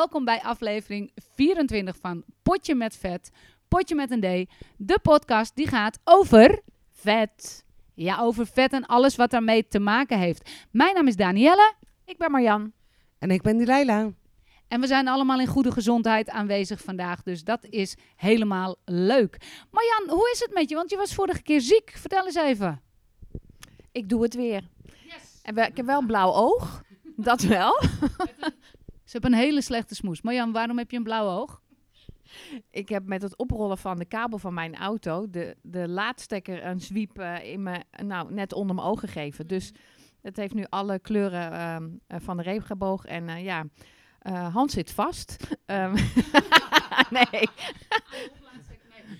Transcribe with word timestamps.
Welkom 0.00 0.24
bij 0.24 0.42
aflevering 0.42 1.10
24 1.34 1.96
van 2.00 2.24
Potje 2.42 2.74
met 2.74 2.96
Vet. 2.96 3.30
Potje 3.68 3.94
met 3.94 4.10
een 4.10 4.20
D. 4.20 4.50
De 4.76 4.98
podcast 5.02 5.56
die 5.56 5.66
gaat 5.66 5.98
over 6.04 6.60
vet. 6.92 7.64
Ja, 7.94 8.18
over 8.20 8.46
vet 8.46 8.72
en 8.72 8.86
alles 8.86 9.16
wat 9.16 9.30
daarmee 9.30 9.68
te 9.68 9.78
maken 9.78 10.18
heeft. 10.18 10.50
Mijn 10.70 10.94
naam 10.94 11.06
is 11.06 11.16
Danielle. 11.16 11.74
Ik 12.04 12.18
ben 12.18 12.30
Marjan. 12.30 12.72
En 13.18 13.30
ik 13.30 13.42
ben 13.42 13.56
die 13.56 13.66
Leila. 13.66 14.12
En 14.68 14.80
we 14.80 14.86
zijn 14.86 15.08
allemaal 15.08 15.40
in 15.40 15.46
goede 15.46 15.72
gezondheid 15.72 16.30
aanwezig 16.30 16.80
vandaag. 16.80 17.22
Dus 17.22 17.44
dat 17.44 17.64
is 17.64 17.96
helemaal 18.16 18.76
leuk. 18.84 19.36
Marjan, 19.70 20.16
hoe 20.18 20.30
is 20.32 20.40
het 20.40 20.54
met 20.54 20.68
je? 20.68 20.74
Want 20.74 20.90
je 20.90 20.96
was 20.96 21.14
vorige 21.14 21.42
keer 21.42 21.60
ziek. 21.60 21.92
Vertel 21.94 22.26
eens 22.26 22.34
even. 22.34 22.82
Ik 23.92 24.08
doe 24.08 24.22
het 24.22 24.34
weer. 24.34 24.62
En 25.42 25.54
we- 25.54 25.66
ik 25.66 25.76
heb 25.76 25.86
wel 25.86 26.00
een 26.00 26.06
blauw 26.06 26.32
oog. 26.32 26.82
Dat 27.16 27.40
wel. 27.42 27.80
Ze 29.10 29.18
hebben 29.18 29.38
een 29.38 29.44
hele 29.44 29.62
slechte 29.62 29.94
smoes. 29.94 30.22
Marjan, 30.22 30.52
waarom 30.52 30.78
heb 30.78 30.90
je 30.90 30.96
een 30.96 31.02
blauw 31.02 31.40
oog? 31.40 31.60
Ik 32.70 32.88
heb 32.88 33.06
met 33.06 33.22
het 33.22 33.36
oprollen 33.36 33.78
van 33.78 33.98
de 33.98 34.04
kabel 34.04 34.38
van 34.38 34.54
mijn 34.54 34.76
auto 34.76 35.30
de, 35.30 35.56
de 35.62 35.88
laadstekker 35.88 36.66
een 36.66 36.80
zwiep 36.80 37.18
eh, 37.18 37.44
in 37.52 37.62
me, 37.62 37.84
nou, 38.04 38.32
net 38.32 38.52
onder 38.52 38.74
mijn 38.74 38.86
ogen 38.86 39.08
gegeven. 39.08 39.46
Dus 39.46 39.72
het 40.22 40.36
heeft 40.36 40.54
nu 40.54 40.64
alle 40.68 40.98
kleuren 40.98 41.52
ehm, 41.52 41.88
eh, 42.06 42.20
van 42.20 42.36
de 42.36 42.42
regenboog. 42.42 43.04
En 43.04 43.28
eh, 43.28 43.44
ja, 43.44 43.64
Hans 44.52 44.72
zit 44.72 44.92
vast. 44.92 45.36
Ehm, 45.66 45.94
nee. 47.18 47.48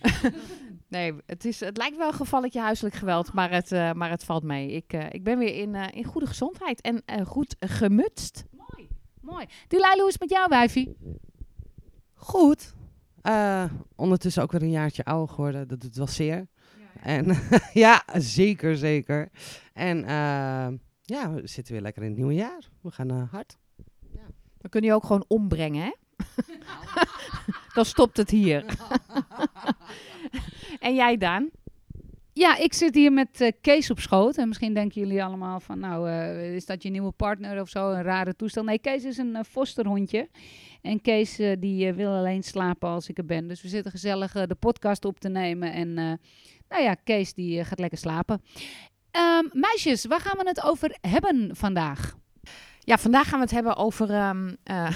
nee, 0.88 1.14
het, 1.26 1.44
is, 1.44 1.60
het 1.60 1.76
lijkt 1.76 1.96
wel 1.96 2.08
een 2.08 2.14
gevalletje 2.14 2.60
huiselijk 2.60 2.94
geweld, 2.94 3.32
maar 3.32 3.50
het, 3.50 3.70
maar 3.94 4.10
het 4.10 4.24
valt 4.24 4.42
mee. 4.42 4.70
Ik, 4.70 4.92
ik 4.92 5.24
ben 5.24 5.38
weer 5.38 5.54
in, 5.54 5.74
in 5.74 6.04
goede 6.04 6.26
gezondheid 6.26 6.80
en 6.80 7.26
goed 7.26 7.56
gemutst. 7.58 8.48
Mooi, 9.30 9.44
mooi. 9.44 9.46
Delilah, 9.68 9.92
hoe 9.92 10.06
is 10.06 10.12
het 10.12 10.20
met 10.20 10.30
jou, 10.30 10.48
wijfie? 10.48 10.96
Goed. 12.14 12.74
Eh, 13.22 13.64
ondertussen 13.96 14.42
ook 14.42 14.52
weer 14.52 14.62
een 14.62 14.70
jaartje 14.70 15.04
ouder 15.04 15.34
geworden. 15.34 15.68
Dat 15.68 15.80
doet 15.80 15.96
wel 15.96 16.06
zeer. 16.06 16.46
En 17.02 17.36
ja, 17.72 18.02
zeker, 18.14 18.76
zeker. 18.76 19.28
En 19.72 20.04
eh, 20.04 20.68
ja, 21.02 21.32
we 21.32 21.40
zitten 21.46 21.72
weer 21.72 21.82
lekker 21.82 22.02
in 22.02 22.08
het 22.08 22.16
nieuwe 22.16 22.34
jaar. 22.34 22.68
We 22.80 22.90
gaan 22.90 23.10
eh, 23.10 23.30
hard. 23.30 23.58
We 24.58 24.68
kunnen 24.68 24.90
je 24.90 24.96
ook 24.96 25.04
gewoon 25.04 25.24
ombrengen, 25.28 25.82
hè? 25.82 25.92
Dan 27.74 27.84
stopt 27.84 28.16
het 28.16 28.30
hier. 28.30 28.64
en 30.80 30.94
jij, 30.94 31.16
Daan? 31.16 31.50
Ja, 32.40 32.56
ik 32.56 32.72
zit 32.72 32.94
hier 32.94 33.12
met 33.12 33.40
eh, 33.40 33.52
Kees 33.60 33.90
op 33.90 34.00
schoot. 34.00 34.36
En 34.36 34.48
misschien 34.48 34.74
denken 34.74 35.00
jullie 35.00 35.24
allemaal 35.24 35.60
van, 35.60 35.78
nou, 35.78 36.08
eh, 36.08 36.54
is 36.54 36.66
dat 36.66 36.82
je 36.82 36.90
nieuwe 36.90 37.10
partner 37.10 37.60
of 37.60 37.68
zo? 37.68 37.90
Een 37.90 38.02
rare 38.02 38.36
toestel. 38.36 38.64
Nee, 38.64 38.78
Kees 38.78 39.04
is 39.04 39.16
een 39.16 39.36
eh, 39.36 39.42
fosterhondje. 39.44 40.28
En 40.82 41.00
Kees 41.00 41.36
die 41.58 41.92
wil 41.92 42.12
alleen 42.12 42.42
slapen 42.42 42.88
als 42.88 43.08
ik 43.08 43.18
er 43.18 43.24
ben. 43.24 43.48
Dus 43.48 43.62
we 43.62 43.68
zitten 43.68 43.90
gezellig 43.90 44.32
de 44.32 44.54
podcast 44.54 45.04
op 45.04 45.20
te 45.20 45.28
nemen. 45.28 45.72
En 45.72 45.94
nou 46.68 46.82
ja, 46.82 46.94
Kees 46.94 47.34
die 47.34 47.64
gaat 47.64 47.78
lekker 47.78 47.98
slapen. 47.98 48.42
Ehm, 49.10 49.44
meisjes, 49.52 50.04
waar 50.04 50.20
gaan 50.20 50.38
we 50.38 50.48
het 50.48 50.64
over 50.64 50.96
hebben 51.00 51.56
vandaag? 51.56 52.16
Ja, 52.80 52.98
vandaag 52.98 53.28
gaan 53.28 53.38
we 53.38 53.44
het 53.44 53.54
hebben 53.54 53.76
over 53.76 54.10
ehm, 54.10 54.54
eh, 54.62 54.94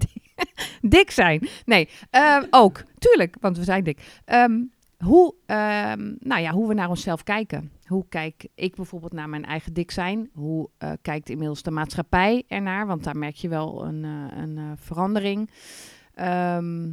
dik 0.96 1.10
zijn. 1.10 1.48
Nee, 1.64 1.88
ehm, 2.10 2.46
ook. 2.50 2.82
Tuurlijk, 2.98 3.36
want 3.40 3.58
we 3.58 3.64
zijn 3.64 3.84
dik. 3.84 4.20
Ehm, 4.24 4.60
hoe, 5.04 5.34
ehm, 5.46 6.14
nou 6.18 6.40
ja, 6.40 6.50
hoe 6.52 6.68
we 6.68 6.74
naar 6.74 6.88
onszelf 6.88 7.22
kijken. 7.22 7.70
Hoe 7.86 8.04
kijk 8.08 8.48
ik 8.54 8.74
bijvoorbeeld 8.76 9.12
naar 9.12 9.28
mijn 9.28 9.44
eigen 9.44 9.72
dik 9.72 9.90
zijn? 9.90 10.30
Hoe 10.32 10.68
eh, 10.78 10.92
kijkt 11.02 11.28
inmiddels 11.30 11.62
de 11.62 11.70
maatschappij 11.70 12.44
ernaar? 12.48 12.86
Want 12.86 13.04
daar 13.04 13.16
merk 13.16 13.34
je 13.34 13.48
wel 13.48 13.84
een, 13.86 14.04
eh, 14.04 14.38
een 14.42 14.58
eh, 14.58 14.64
verandering. 14.76 15.50
Ehm, 16.14 16.90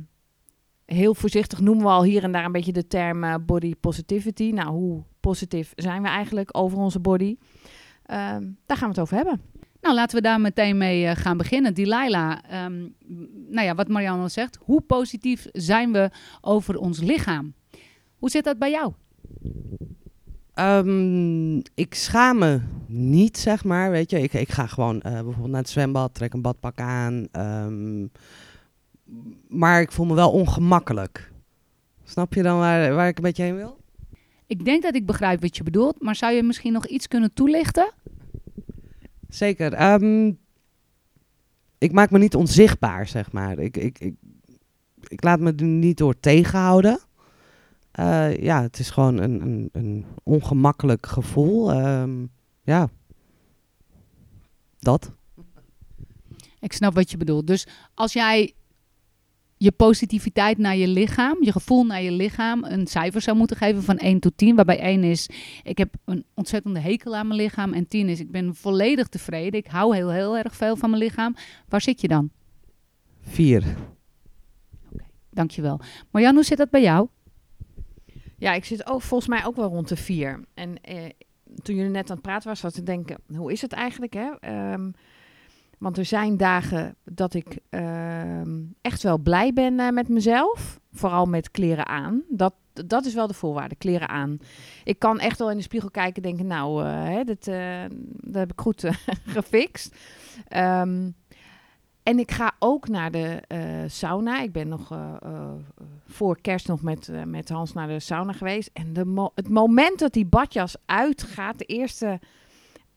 heel 0.86 1.16
voorzichtig 1.16 1.60
noemen 1.60 1.86
we 1.86 1.92
al 1.92 2.04
hier 2.04 2.24
en 2.24 2.32
daar 2.32 2.46
een 2.46 2.52
beetje 2.52 2.72
de 2.74 2.88
term 2.88 3.46
body 3.46 3.76
positivity. 3.80 4.52
Nou, 4.54 4.70
hoe 4.70 5.04
positief 5.20 5.72
zijn 5.76 6.02
we 6.02 6.08
eigenlijk 6.08 6.58
over 6.58 6.78
onze 6.78 7.00
body? 7.00 7.38
Ehm, 8.06 8.48
daar 8.66 8.78
gaan 8.78 8.90
we 8.90 8.94
het 8.94 9.00
over 9.00 9.16
hebben. 9.16 9.42
Nou, 9.82 9.96
laten 9.96 10.16
we 10.16 10.22
daar 10.24 10.42
meteen 10.42 10.78
mee 10.78 11.16
gaan 11.16 11.38
beginnen. 11.38 11.74
Delilah, 11.74 12.38
ehm, 12.50 12.82
m- 12.84 12.92
nou 13.50 13.66
ja, 13.68 13.76
wat 13.76 13.88
Marianne 13.88 14.22
al 14.22 14.30
zegt. 14.30 14.58
Hoe 14.62 14.82
positief 14.82 15.48
zijn 15.52 15.92
we 15.92 16.10
over 16.42 16.78
ons 16.78 17.00
lichaam? 17.02 17.54
Hoe 18.20 18.30
zit 18.30 18.44
dat 18.44 18.58
bij 18.58 18.72
jou? 18.72 18.94
Ehm, 20.54 21.58
ik 21.58 21.94
schaam 21.94 22.38
me 22.38 22.60
niet, 22.88 23.38
zeg 23.38 23.64
maar. 23.64 23.92
Weet 23.92 24.10
je, 24.12 24.22
ik, 24.22 24.34
ik 24.34 24.50
ga 24.50 24.68
gewoon 24.68 25.02
eh, 25.02 25.12
bijvoorbeeld 25.12 25.48
naar 25.48 25.62
het 25.62 25.70
zwembad, 25.70 26.14
trek 26.14 26.34
een 26.34 26.42
badpak 26.42 26.80
aan. 26.80 27.28
ehm, 27.32 28.08
maar 29.48 29.82
ik 29.82 29.92
voel 29.92 30.06
me 30.06 30.14
wel 30.14 30.32
ongemakkelijk. 30.32 31.32
Snap 32.04 32.34
je 32.34 32.44
dan 32.44 32.58
waar, 32.58 32.94
waar 32.94 33.08
ik 33.08 33.18
een 33.18 33.24
beetje 33.24 33.44
heen 33.44 33.56
wil? 33.56 33.78
Ik 34.48 34.66
denk 34.66 34.84
dat 34.84 34.96
ik 34.96 35.06
begrijp 35.06 35.42
wat 35.42 35.58
je 35.58 35.64
bedoelt, 35.64 36.02
maar 36.02 36.16
zou 36.16 36.34
je 36.34 36.44
misschien 36.44 36.74
nog 36.74 36.88
iets 36.88 37.08
kunnen 37.08 37.34
toelichten? 37.34 37.94
Zeker. 39.30 39.74
Ehm, 39.74 40.32
ik 41.78 41.92
maak 41.92 42.12
me 42.12 42.18
niet 42.20 42.36
onzichtbaar, 42.36 43.08
zeg 43.08 43.32
maar. 43.32 43.60
Ik, 43.60 43.78
ik, 43.78 44.00
ik, 44.00 44.16
ik 45.08 45.24
laat 45.24 45.40
me 45.40 45.54
er 45.56 45.64
niet 45.66 45.98
door 45.98 46.20
tegenhouden. 46.20 47.00
Eh, 48.00 48.38
ja, 48.38 48.62
het 48.62 48.80
is 48.80 48.90
gewoon 48.90 49.18
een, 49.18 49.42
een, 49.42 49.70
een 49.72 50.06
ongemakkelijk 50.24 51.06
gevoel. 51.06 51.72
Ehm, 51.72 52.26
ja. 52.64 52.90
Dat. 54.80 55.12
Ik 56.60 56.74
snap 56.74 56.94
wat 56.94 57.12
je 57.12 57.18
bedoelt. 57.18 57.48
Dus 57.48 57.68
als 57.94 58.14
jij 58.14 58.54
je 59.58 59.72
positiviteit 59.72 60.58
naar 60.58 60.76
je 60.76 60.88
lichaam, 60.88 61.44
je 61.44 61.52
gevoel 61.52 61.86
naar 61.86 62.02
je 62.02 62.12
lichaam, 62.12 62.64
een 62.64 62.88
cijfer 62.88 63.22
zou 63.22 63.38
moeten 63.38 63.58
geven 63.58 63.84
van 63.84 63.98
1 63.98 64.20
tot 64.20 64.38
10, 64.38 64.56
waarbij 64.56 64.80
1 64.80 65.04
is, 65.04 65.30
ik 65.64 65.78
heb 65.78 65.94
een 66.06 66.26
ontzettende 66.34 66.80
hekel 66.80 67.16
aan 67.16 67.28
mijn 67.28 67.40
lichaam 67.40 67.74
en 67.74 67.88
10 67.88 68.10
is, 68.10 68.20
ik 68.20 68.32
ben 68.32 68.56
volledig 68.56 69.08
tevreden, 69.08 69.60
ik 69.60 69.68
hou 69.68 69.96
heel, 69.96 70.10
heel 70.10 70.38
erg 70.38 70.56
veel 70.56 70.76
van 70.76 70.90
mijn 70.90 71.02
lichaam. 71.02 71.36
Waar 71.68 71.82
zit 71.82 72.02
je 72.02 72.08
dan? 72.08 72.30
Vier. 73.22 73.64
Dankjewel. 75.30 75.80
Marjan, 76.12 76.34
hoe 76.34 76.44
zit 76.44 76.58
dat 76.58 76.70
bij 76.70 76.82
jou? 76.82 77.08
Ja, 78.40 78.54
ik 78.54 78.66
zit 78.66 78.88
ook 78.88 79.02
volgens 79.02 79.30
mij 79.30 79.46
ook 79.46 79.56
wel 79.56 79.70
rond 79.70 79.88
de 79.88 79.96
vier. 79.96 80.40
En 80.54 80.82
eh, 80.82 81.10
toen 81.62 81.76
jullie 81.76 81.92
net 81.92 82.10
aan 82.10 82.16
het 82.16 82.26
praten 82.26 82.50
was, 82.50 82.60
zat 82.60 82.74
te 82.74 82.84
denken, 82.84 83.18
hoe 83.36 83.52
is 83.52 83.62
het 83.62 83.74
eigenlijk? 83.74 84.14
Hè? 84.14 84.30
Ehm, 84.40 84.92
want 85.80 85.98
er 85.98 86.06
zijn 86.06 86.38
dagen 86.38 86.96
dat 87.04 87.34
ik 87.34 87.60
ehm, 87.70 88.58
echt 88.82 89.04
wel 89.04 89.18
blij 89.18 89.54
ben 89.54 89.80
eh, 89.80 89.90
met 89.90 90.08
mezelf. 90.08 90.80
Vooral 90.92 91.26
met 91.26 91.52
kleren 91.52 91.86
aan. 91.86 92.24
Dat, 92.30 92.54
dat 92.74 93.06
is 93.06 93.14
wel 93.14 93.28
de 93.28 93.34
voorwaarde, 93.34 93.76
kleren 93.76 94.10
aan. 94.10 94.38
Ik 94.84 95.00
kan 95.00 95.20
echt 95.20 95.40
wel 95.40 95.52
in 95.52 95.58
de 95.58 95.64
spiegel 95.64 95.92
kijken 95.92 96.24
en 96.24 96.30
denken, 96.30 96.48
nou, 96.48 96.84
eh, 96.84 97.04
hè, 97.04 97.24
dat, 97.24 97.48
eh, 97.48 97.84
dat 98.22 98.36
heb 98.36 98.52
ik 98.52 98.60
goed 98.60 98.84
gefixt. 99.36 99.96
Ehm, 100.48 101.10
en 102.10 102.20
ik 102.20 102.32
ga 102.32 102.52
ook 102.60 102.88
naar 102.88 103.12
de 103.12 103.42
eh, 103.48 103.60
sauna. 103.88 104.42
Ik 104.42 104.52
ben 104.52 104.68
nog 104.68 104.92
eh, 104.92 105.16
eh, 105.22 105.52
voor 106.08 106.42
kerst 106.42 106.68
nog 106.68 106.82
met, 106.82 107.12
met 107.26 107.50
Hans 107.50 107.74
naar 107.74 107.88
de 107.88 108.00
sauna 108.00 108.34
geweest. 108.34 108.70
En 108.74 108.94
de 108.94 109.06
mo- 109.06 109.32
het 109.36 109.50
moment 109.50 110.00
dat 110.00 110.14
die 110.14 110.26
badjas 110.26 110.76
uitgaat, 110.86 111.58
de 111.58 111.66
eerste... 111.66 112.20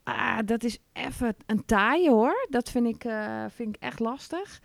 Ah, 0.02 0.38
dat 0.44 0.64
is 0.64 0.78
even 0.92 1.36
een 1.46 1.64
taaie 1.64 2.10
hoor. 2.10 2.47
Dat 2.50 2.70
vind 2.70 2.86
ik, 2.86 3.12
vind 3.48 3.76
ik 3.76 3.82
echt 3.82 4.00
lastig. 4.00 4.60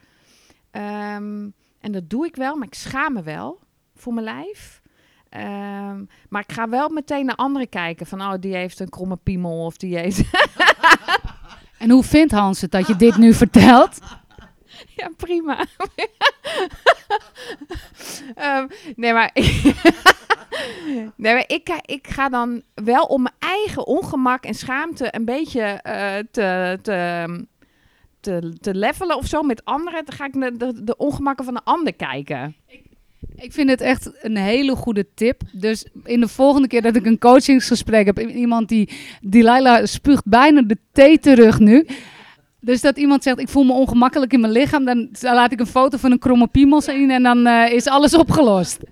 Ehm, 0.71 1.49
en 1.79 1.91
dat 1.91 2.09
doe 2.09 2.25
ik 2.25 2.35
wel, 2.35 2.55
maar 2.55 2.67
ik 2.67 2.73
schaam 2.73 3.13
me 3.13 3.21
wel 3.23 3.59
voor 3.95 4.13
mijn 4.13 4.25
lijf. 4.25 4.81
Ehm, 5.29 6.03
maar 6.29 6.41
ik 6.41 6.51
ga 6.51 6.69
wel 6.69 6.89
meteen 6.89 7.25
naar 7.25 7.35
anderen 7.35 7.69
kijken. 7.69 8.05
Van, 8.05 8.21
oh, 8.21 8.33
die 8.39 8.55
heeft 8.55 8.79
een 8.79 8.89
kromme 8.89 9.17
piemel 9.23 9.65
of 9.65 9.77
die 9.77 9.97
heeft... 9.97 10.21
En 11.77 11.89
hoe 11.89 12.03
vindt 12.03 12.31
Hans 12.31 12.61
het 12.61 12.71
dat 12.71 12.87
je 12.87 12.95
dit 12.95 13.17
nu 13.17 13.33
vertelt? 13.33 13.99
Ja, 14.97 15.09
prima. 15.17 15.65
Ehm, 18.35 18.67
nee, 18.95 19.13
maar, 19.13 19.31
nee, 21.15 21.33
maar 21.33 21.43
ik, 21.47 21.79
ik 21.85 22.07
ga 22.07 22.29
dan 22.29 22.61
wel 22.73 23.03
om 23.03 23.21
mijn 23.21 23.35
eigen 23.39 23.87
ongemak 23.87 24.43
en 24.43 24.53
schaamte 24.53 25.07
een 25.11 25.25
beetje 25.25 25.61
eh, 25.61 26.15
te, 26.31 26.79
te, 26.81 27.25
te, 28.19 28.53
te 28.61 28.75
levelen 28.75 29.17
of 29.17 29.25
zo 29.25 29.41
met 29.41 29.65
anderen. 29.65 30.05
Dan 30.05 30.15
ga 30.15 30.25
ik 30.25 30.35
naar 30.35 30.57
de, 30.57 30.95
ongemakken 30.97 31.45
van 31.45 31.53
de 31.53 31.61
ander 31.63 31.93
kijken. 31.93 32.55
Ik 33.35 33.53
vind 33.53 33.69
het 33.69 33.81
echt 33.81 34.11
een 34.21 34.37
hele 34.37 34.75
goede 34.75 35.07
tip. 35.13 35.41
Dus 35.51 35.87
in 36.03 36.19
de 36.19 36.27
volgende 36.27 36.67
keer 36.67 36.81
dat 36.81 36.95
ik 36.95 37.05
een 37.05 37.19
coachingsgesprek 37.19 38.05
heb, 38.05 38.19
iemand 38.19 38.69
die, 38.69 38.89
Delilah 39.21 39.85
spuugt 39.85 40.25
bijna 40.25 40.61
de 40.61 40.77
thee 40.91 41.19
terug 41.19 41.59
nu. 41.59 41.85
Dus 42.59 42.81
dat 42.81 42.97
iemand 42.97 43.23
zegt, 43.23 43.39
ik 43.39 43.49
voel 43.49 43.63
me 43.63 43.73
ongemakkelijk 43.73 44.33
in 44.33 44.39
mijn 44.39 44.53
lichaam, 44.53 44.85
dan 44.85 45.09
laat 45.21 45.51
ik 45.51 45.59
een 45.59 45.67
foto 45.67 45.97
van 45.97 46.11
een 46.11 46.19
kromme 46.19 46.47
piemel 46.47 46.81
zien 46.81 47.11
en 47.11 47.23
dan 47.23 47.45
eh, 47.45 47.71
is 47.71 47.87
alles 47.87 48.15
opgelost. 48.15 48.79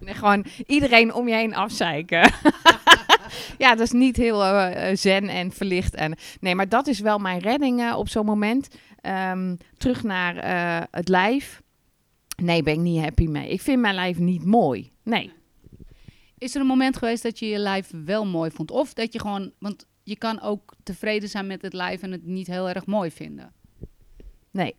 Nee, 0.00 0.14
gewoon 0.14 0.44
iedereen 0.66 1.14
om 1.14 1.28
je 1.28 1.34
heen 1.34 1.54
afzeiken. 1.54 2.20
ja, 3.58 3.74
dat 3.74 3.80
is 3.80 3.90
niet 3.90 4.16
heel 4.16 4.44
eh, 4.44 4.90
eh, 4.90 4.96
zen 4.96 5.28
en 5.28 5.52
verlicht. 5.52 5.94
En, 5.94 6.16
nee, 6.40 6.54
maar 6.54 6.68
dat 6.68 6.86
is 6.86 7.00
wel 7.00 7.18
mijn 7.18 7.38
redding 7.38 7.92
op 7.92 8.08
zo'n 8.08 8.24
moment. 8.24 8.68
Ehm, 9.00 9.56
terug 9.76 10.02
naar 10.02 10.34
het 10.90 11.08
lijf. 11.08 11.62
Nee, 12.36 12.62
ben 12.62 12.72
ik 12.72 12.80
niet 12.80 13.00
happy 13.00 13.26
mee. 13.26 13.48
Ik 13.48 13.60
vind 13.60 13.80
mijn 13.80 13.94
lijf 13.94 14.18
niet 14.18 14.44
mooi. 14.44 14.92
Nee. 15.02 15.32
Is 16.38 16.54
er 16.54 16.60
een 16.60 16.66
moment 16.66 16.96
geweest 16.96 17.22
dat 17.22 17.38
je 17.38 17.46
je 17.46 17.58
lijf 17.58 17.90
wel 18.04 18.26
mooi 18.26 18.50
vond? 18.50 18.70
Of 18.70 18.92
dat 18.92 19.12
je 19.12 19.20
gewoon, 19.20 19.52
want 19.58 19.86
je 20.04 20.16
kan 20.16 20.40
ook 20.40 20.74
tevreden 20.82 21.28
zijn 21.28 21.46
met 21.46 21.62
het 21.62 21.72
lijf 21.72 22.02
en 22.02 22.12
het 22.12 22.24
niet 22.24 22.46
heel 22.46 22.68
erg 22.68 22.86
mooi 22.86 23.10
vinden. 23.10 23.52
Nee. 24.50 24.76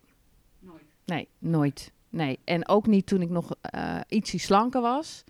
Nooit. 0.58 0.84
Nee, 1.04 1.28
nooit. 1.38 1.92
Nee. 2.10 2.38
En 2.44 2.68
ook 2.68 2.86
niet 2.86 3.06
toen 3.06 3.22
ik 3.22 3.30
nog 3.30 3.54
eh 3.60 4.00
ietsie 4.08 4.40
slanker 4.40 4.80
was. 4.80 5.24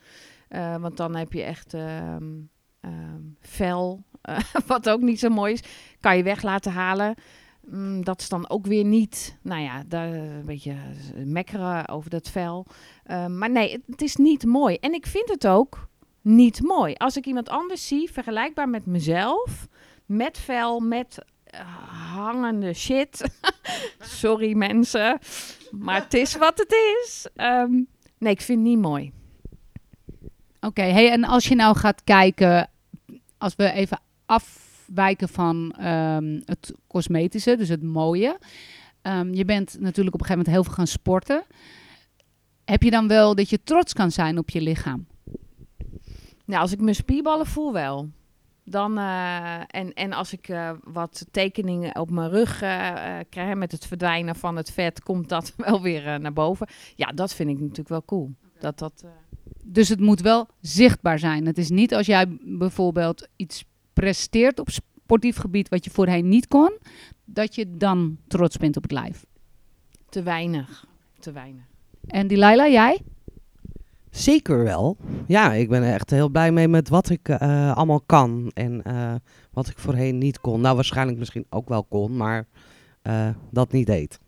Eh, 0.48 0.76
want 0.76 0.96
dan 0.96 1.16
heb 1.16 1.32
je 1.32 1.42
echt 1.42 1.74
ehm, 1.74 2.32
ehm, 2.80 3.22
vel, 3.40 4.02
eh, 4.22 4.38
wat 4.66 4.88
ook 4.88 5.00
niet 5.00 5.18
zo 5.18 5.28
mooi 5.28 5.52
is. 5.52 5.62
Kan 6.00 6.16
je 6.16 6.22
weg 6.22 6.42
laten 6.42 6.72
halen. 6.72 7.14
Mm, 7.60 8.04
dat 8.04 8.20
is 8.20 8.28
dan 8.28 8.48
ook 8.48 8.66
weer 8.66 8.84
niet, 8.84 9.38
nou 9.42 9.62
ja, 9.62 9.82
daar 9.86 10.12
een 10.12 10.44
beetje 10.44 10.76
mekkeren 11.24 11.88
over 11.88 12.10
dat 12.10 12.30
vel. 12.30 12.66
Ehm, 13.04 13.38
maar 13.38 13.50
nee, 13.50 13.72
het, 13.72 13.82
het 13.86 14.02
is 14.02 14.16
niet 14.16 14.44
mooi. 14.44 14.76
En 14.76 14.92
ik 14.92 15.06
vind 15.06 15.28
het 15.28 15.46
ook 15.46 15.88
niet 16.22 16.62
mooi. 16.62 16.94
Als 16.94 17.16
ik 17.16 17.26
iemand 17.26 17.48
anders 17.48 17.86
zie, 17.86 18.10
vergelijkbaar 18.10 18.68
met 18.68 18.86
mezelf, 18.86 19.68
met 20.06 20.38
vel, 20.38 20.80
met 20.80 21.24
eh, 21.44 21.60
hangende 22.14 22.72
shit. 22.72 23.24
Sorry 24.00 24.56
mensen, 24.56 25.18
maar 25.70 26.02
het 26.02 26.14
is 26.14 26.36
wat 26.36 26.58
het 26.58 26.72
is. 26.72 27.26
Ehm, 27.34 27.72
nee, 28.18 28.32
ik 28.32 28.40
vind 28.40 28.58
het 28.58 28.68
niet 28.68 28.78
mooi. 28.78 29.12
Oké, 30.60 30.82
hey, 30.82 31.10
en 31.10 31.24
als 31.24 31.48
je 31.48 31.54
nou 31.54 31.76
gaat 31.76 32.04
kijken, 32.04 32.70
als 33.38 33.54
we 33.56 33.70
even 33.70 34.00
afwijken 34.26 35.28
van 35.28 35.72
ehm, 35.78 36.40
het 36.44 36.72
cosmetische, 36.86 37.56
dus 37.56 37.68
het 37.68 37.82
mooie. 37.82 38.38
Ehm, 39.02 39.32
je 39.32 39.44
bent 39.44 39.76
natuurlijk 39.80 40.14
op 40.14 40.20
een 40.20 40.26
gegeven 40.26 40.36
moment 40.36 40.54
heel 40.54 40.64
veel 40.64 40.72
gaan 40.72 40.86
sporten. 40.86 41.44
Heb 42.64 42.82
je 42.82 42.90
dan 42.90 43.08
wel 43.08 43.34
dat 43.34 43.50
je 43.50 43.62
trots 43.62 43.92
kan 43.92 44.10
zijn 44.10 44.38
op 44.38 44.50
je 44.50 44.60
lichaam? 44.60 45.06
Nou, 46.44 46.60
als 46.60 46.72
ik 46.72 46.80
mijn 46.80 46.94
spierballen 46.94 47.46
voel 47.46 47.72
wel. 47.72 48.10
Dan, 48.68 48.98
eh, 48.98 49.60
en, 49.66 49.92
en 49.94 50.12
als 50.12 50.32
ik 50.32 50.48
eh, 50.48 50.70
wat 50.84 51.26
tekeningen 51.30 51.98
op 51.98 52.10
mijn 52.10 52.30
rug 52.30 52.62
eh, 52.62 53.18
krijg 53.28 53.54
met 53.54 53.72
het 53.72 53.86
verdwijnen 53.86 54.36
van 54.36 54.56
het 54.56 54.70
vet, 54.70 55.02
komt 55.02 55.28
dat 55.28 55.54
wel 55.66 55.82
weer 55.82 56.20
naar 56.20 56.32
boven. 56.32 56.68
Ja, 56.96 57.06
dat 57.06 57.34
vind 57.34 57.50
ik 57.50 57.58
natuurlijk 57.58 57.88
wel 57.88 58.04
cool. 58.04 58.34
Dat 58.58 58.78
dat. 58.78 59.04
Dus 59.64 59.88
het 59.88 60.00
moet 60.00 60.20
wel 60.20 60.46
zichtbaar 60.60 61.18
zijn. 61.18 61.46
Het 61.46 61.58
is 61.58 61.70
niet 61.70 61.94
als 61.94 62.06
jij 62.06 62.26
bijvoorbeeld 62.40 63.28
iets 63.36 63.64
presteert 63.92 64.60
op 64.60 64.70
sportief 64.70 65.36
gebied 65.36 65.68
wat 65.68 65.84
je 65.84 65.90
voorheen 65.90 66.28
niet 66.28 66.48
kon, 66.48 66.78
dat 67.24 67.54
je 67.54 67.76
dan 67.76 68.18
trots 68.26 68.56
bent 68.56 68.76
op 68.76 68.82
het 68.82 68.92
lijf. 68.92 69.24
te 70.08 70.22
weinig. 70.22 70.86
Te 71.18 71.32
weinig. 71.32 71.64
En 72.06 72.26
Delilah, 72.26 72.70
jij? 72.70 73.02
Zeker 74.16 74.64
wel. 74.64 74.96
Ja, 75.26 75.52
ik 75.52 75.68
ben 75.68 75.82
er 75.82 75.92
echt 75.92 76.10
heel 76.10 76.28
blij 76.28 76.52
mee 76.52 76.68
met 76.68 76.88
wat 76.88 77.10
ik 77.10 77.28
eh, 77.28 77.76
allemaal 77.76 78.00
kan. 78.06 78.50
En 78.54 78.82
eh, 78.82 79.14
wat 79.52 79.68
ik 79.68 79.78
voorheen 79.78 80.18
niet 80.18 80.40
kon. 80.40 80.60
Nou, 80.60 80.74
waarschijnlijk 80.74 81.18
misschien 81.18 81.46
ook 81.50 81.68
wel 81.68 81.84
kon, 81.84 82.16
maar 82.16 82.46
eh, 83.02 83.28
dat 83.50 83.72
niet 83.72 83.86
deed. 83.86 84.18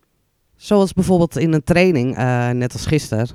Zoals 0.55 0.93
bijvoorbeeld 0.93 1.37
in 1.37 1.53
een 1.53 1.63
training, 1.63 2.15
net 2.53 2.73
als 2.73 2.85
gisteren. 2.85 3.27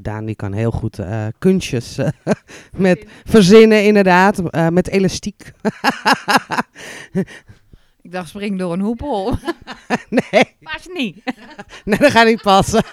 Daan 0.00 0.24
die 0.24 0.34
kan 0.34 0.52
heel 0.52 0.70
goed 0.70 0.98
kunstjes 1.38 1.98
met 2.76 3.06
verzinnen, 3.24 3.84
inderdaad. 3.84 4.70
met 4.70 4.88
elastiek. 4.88 5.52
Ik 8.02 8.12
dacht, 8.12 8.28
spring 8.28 8.58
door 8.58 8.72
een 8.72 8.80
hoepel. 8.80 9.30
nee, 10.30 10.56
Pas 10.60 10.86
niet. 10.94 11.22
nee, 11.84 11.98
dat 11.98 12.10
gaat 12.10 12.26
niet 12.26 12.42
passen. 12.42 12.84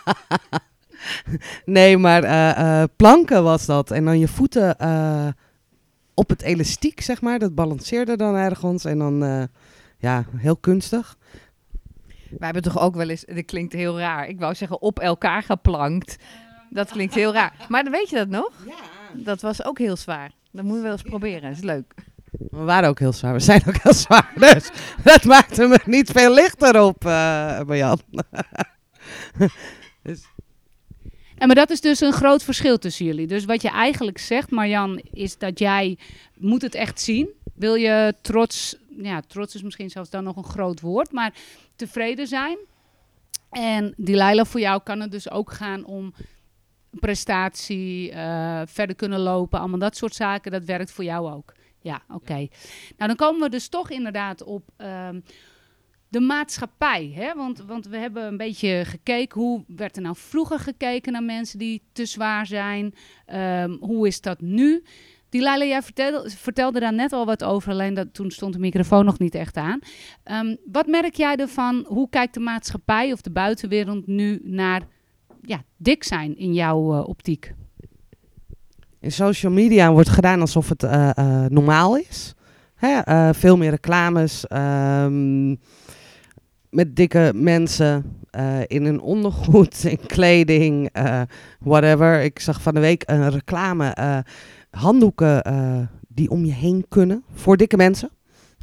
nee, 1.65 1.97
maar 1.97 2.23
eh, 2.23 2.81
eh, 2.81 2.89
planken 2.95 3.43
was 3.43 3.65
dat. 3.65 3.91
En 3.91 4.05
dan 4.05 4.19
je 4.19 4.27
voeten 4.27 4.77
eh, 4.77 5.27
op 6.19 6.29
het 6.29 6.41
elastiek, 6.41 7.01
zeg 7.01 7.21
maar. 7.21 7.39
Dat 7.39 7.55
balanceerde 7.55 8.17
dan 8.17 8.35
ergens. 8.35 8.85
En 8.85 8.97
dan, 8.97 9.23
eh, 9.23 9.43
ja, 9.97 10.25
heel 10.35 10.57
kunstig. 10.57 11.17
Wij 12.07 12.37
hebben 12.39 12.61
toch 12.61 12.79
ook 12.79 12.95
wel 12.95 13.09
eens, 13.09 13.25
dat 13.25 13.45
klinkt 13.45 13.73
heel 13.73 13.99
raar. 13.99 14.27
Ik 14.27 14.39
wou 14.39 14.55
zeggen 14.55 14.81
op 14.81 14.99
elkaar 14.99 15.43
geplankt. 15.43 16.15
Dat 16.69 16.91
klinkt 16.91 17.13
heel 17.13 17.33
raar. 17.33 17.53
Maar 17.67 17.83
dan 17.83 17.91
weet 17.91 18.09
je 18.09 18.15
dat 18.15 18.27
nog? 18.27 18.51
Ja. 18.65 18.73
Dat 19.13 19.41
was 19.41 19.65
ook 19.65 19.77
heel 19.77 19.95
zwaar. 19.95 20.31
Dat 20.51 20.63
moeten 20.63 20.81
we 20.81 20.87
wel 20.87 20.91
eens 20.91 21.01
proberen. 21.01 21.41
Dat 21.41 21.57
is 21.57 21.63
leuk. 21.63 21.93
We 22.31 22.63
waren 22.63 22.89
ook 22.89 22.99
heel 22.99 23.13
zwaar. 23.13 23.33
We 23.33 23.39
zijn 23.39 23.61
ook 23.67 23.81
heel 23.83 23.93
zwaar. 23.93 24.31
Dus 24.35 24.71
dat 25.03 25.23
maakte 25.23 25.67
me 25.67 25.79
niet 25.85 26.11
veel 26.11 26.33
lichter 26.33 26.81
op, 26.81 27.05
eh 27.05 27.61
Marjan. 27.61 28.01
En 31.39 31.47
maar 31.47 31.55
dat 31.55 31.69
is 31.69 31.81
dus 31.81 31.99
een 31.99 32.13
groot 32.13 32.43
verschil 32.43 32.77
tussen 32.77 33.05
jullie. 33.05 33.27
Dus 33.27 33.45
wat 33.45 33.61
je 33.61 33.69
eigenlijk 33.69 34.17
zegt, 34.17 34.51
Marjan, 34.51 35.01
is 35.11 35.37
dat 35.37 35.59
jij 35.59 35.97
moet 36.37 36.61
het 36.61 36.75
echt 36.75 37.01
zien. 37.01 37.29
Wil 37.55 37.75
je 37.75 38.13
trots, 38.21 38.75
ja, 39.01 39.21
trots 39.21 39.55
is 39.55 39.61
misschien 39.61 39.89
zelfs 39.89 40.09
dan 40.09 40.23
nog 40.23 40.35
een 40.35 40.43
groot 40.43 40.81
woord, 40.81 41.11
maar 41.11 41.33
tevreden 41.75 42.27
zijn. 42.27 42.57
En 43.49 43.93
Delilah, 43.97 44.45
voor 44.45 44.59
jou 44.59 44.81
kan 44.83 44.99
het 44.99 45.11
dus 45.11 45.31
ook 45.31 45.51
gaan 45.51 45.85
om 45.85 46.13
prestatie, 46.89 48.11
eh, 48.11 48.61
verder 48.65 48.95
kunnen 48.95 49.19
lopen, 49.19 49.59
allemaal 49.59 49.79
dat 49.79 49.97
soort 49.97 50.15
zaken. 50.15 50.51
Dat 50.51 50.63
werkt 50.63 50.91
voor 50.91 51.03
jou 51.03 51.31
ook. 51.31 51.53
Ja, 51.81 52.01
oké. 52.09 52.33
Nou, 52.33 52.47
dan 53.07 53.15
komen 53.15 53.41
we 53.41 53.49
dus 53.49 53.67
toch 53.67 53.89
inderdaad 53.89 54.43
op 54.43 54.63
ehm, 54.77 55.19
de 56.09 56.19
maatschappij. 56.19 57.11
Hè? 57.15 57.33
Want, 57.35 57.63
want 57.67 57.87
we 57.87 57.97
hebben 57.97 58.25
een 58.25 58.37
beetje 58.37 58.81
gekeken, 58.85 59.41
hoe 59.41 59.63
werd 59.67 59.95
er 59.95 60.01
nou 60.01 60.15
vroeger 60.17 60.59
gekeken 60.59 61.11
naar 61.11 61.23
mensen 61.23 61.59
die 61.59 61.81
te 61.91 62.05
zwaar 62.05 62.45
zijn? 62.45 62.93
Ehm, 63.25 63.71
hoe 63.79 64.07
is 64.07 64.21
dat 64.21 64.41
nu? 64.41 64.83
Die 65.29 65.41
Laila, 65.41 65.65
jij 65.65 65.81
vertelde, 65.81 66.29
vertelde 66.29 66.79
daar 66.79 66.93
net 66.93 67.13
al 67.13 67.25
wat 67.25 67.43
over, 67.43 67.71
alleen 67.71 67.93
dat, 67.93 68.13
toen 68.13 68.31
stond 68.31 68.53
de 68.53 68.59
microfoon 68.59 69.05
nog 69.05 69.19
niet 69.19 69.35
echt 69.35 69.57
aan. 69.57 69.79
Ehm, 70.23 70.55
wat 70.71 70.87
merk 70.87 71.15
jij 71.15 71.35
ervan? 71.35 71.85
Hoe 71.87 72.09
kijkt 72.09 72.33
de 72.33 72.39
maatschappij 72.39 73.11
of 73.11 73.21
de 73.21 73.31
buitenwereld 73.31 74.07
nu 74.07 74.39
naar 74.43 74.81
ja, 75.41 75.63
dik 75.77 76.03
zijn 76.03 76.37
in 76.37 76.53
jouw 76.53 76.93
eh, 76.93 77.07
optiek? 77.07 77.53
In 78.99 79.11
social 79.11 79.51
media 79.51 79.91
wordt 79.91 80.09
gedaan 80.09 80.41
alsof 80.41 80.69
het 80.69 80.83
eh, 80.83 81.09
eh, 81.17 81.45
normaal 81.49 81.97
is. 81.97 82.33
Hè? 82.75 83.33
veel 83.33 83.57
meer 83.57 83.69
reclames. 83.69 84.47
ehm, 84.47 85.55
met 86.69 86.95
dikke 86.95 87.31
mensen 87.35 88.19
eh, 88.29 88.59
in 88.67 88.85
hun 88.85 89.01
ondergoed, 89.01 89.83
in 89.93 89.99
kleding, 90.05 90.89
eh, 90.91 91.21
whatever. 91.59 92.21
Ik 92.21 92.39
zag 92.39 92.61
van 92.61 92.73
de 92.73 92.79
week 92.79 93.03
een 93.05 93.29
reclame. 93.29 93.89
eh, 93.89 94.19
handdoeken 94.69 95.43
eh, 95.43 95.79
die 96.07 96.29
om 96.29 96.45
je 96.45 96.51
heen 96.53 96.85
kunnen 96.89 97.23
voor 97.33 97.57
dikke 97.57 97.77
mensen. 97.77 98.09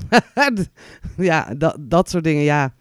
ja, 1.17 1.55
dat, 1.55 1.77
dat 1.81 2.11
soort 2.11 2.25
dingen. 2.25 2.43
Ja, 2.43 2.75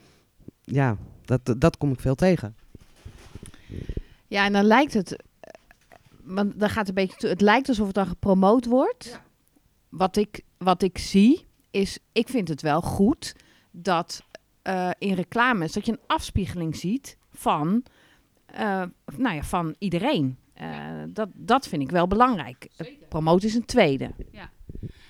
ja 0.61 0.97
dat, 1.25 1.55
dat 1.57 1.77
kom 1.77 1.91
ik 1.91 1.99
veel 1.99 2.15
tegen. 2.15 2.55
Ja, 4.27 4.45
en 4.45 4.53
dan 4.53 4.63
lijkt 4.65 4.93
het, 4.93 5.23
want 6.23 6.59
dan 6.59 6.69
gaat 6.69 6.87
het 6.87 6.87
een 6.87 6.93
beetje, 7.05 7.17
toe- 7.17 7.29
het 7.29 7.41
lijkt 7.41 7.67
alsof 7.67 7.85
het 7.85 7.95
dan 7.95 8.07
gepromoot 8.07 8.65
wordt. 8.65 9.19
Wat, 9.89 10.15
ik, 10.17 10.41
wat 10.57 10.81
ik 10.81 10.97
zie 10.97 11.45
is, 11.71 11.99
ik 12.11 12.29
vind 12.29 12.47
het 12.47 12.61
wel 12.61 12.81
goed 12.81 13.35
dat 13.71 14.23
eh, 14.65 14.89
in 14.97 15.13
reclames 15.13 15.73
dat 15.73 15.85
je 15.85 15.91
een 15.91 15.99
afspiegeling 16.07 16.75
ziet 16.75 17.17
van, 17.31 17.83
eh, 18.45 18.83
nou 19.17 19.35
ja, 19.35 19.43
van 19.43 19.75
iedereen. 19.79 20.37
Eh, 20.53 20.67
dat, 21.07 21.29
dat 21.33 21.67
vind 21.67 21.81
ik 21.81 21.91
wel 21.91 22.07
belangrijk. 22.07 22.67
Promoot 23.09 23.43
is 23.43 23.55
een 23.55 23.65
tweede. 23.65 24.11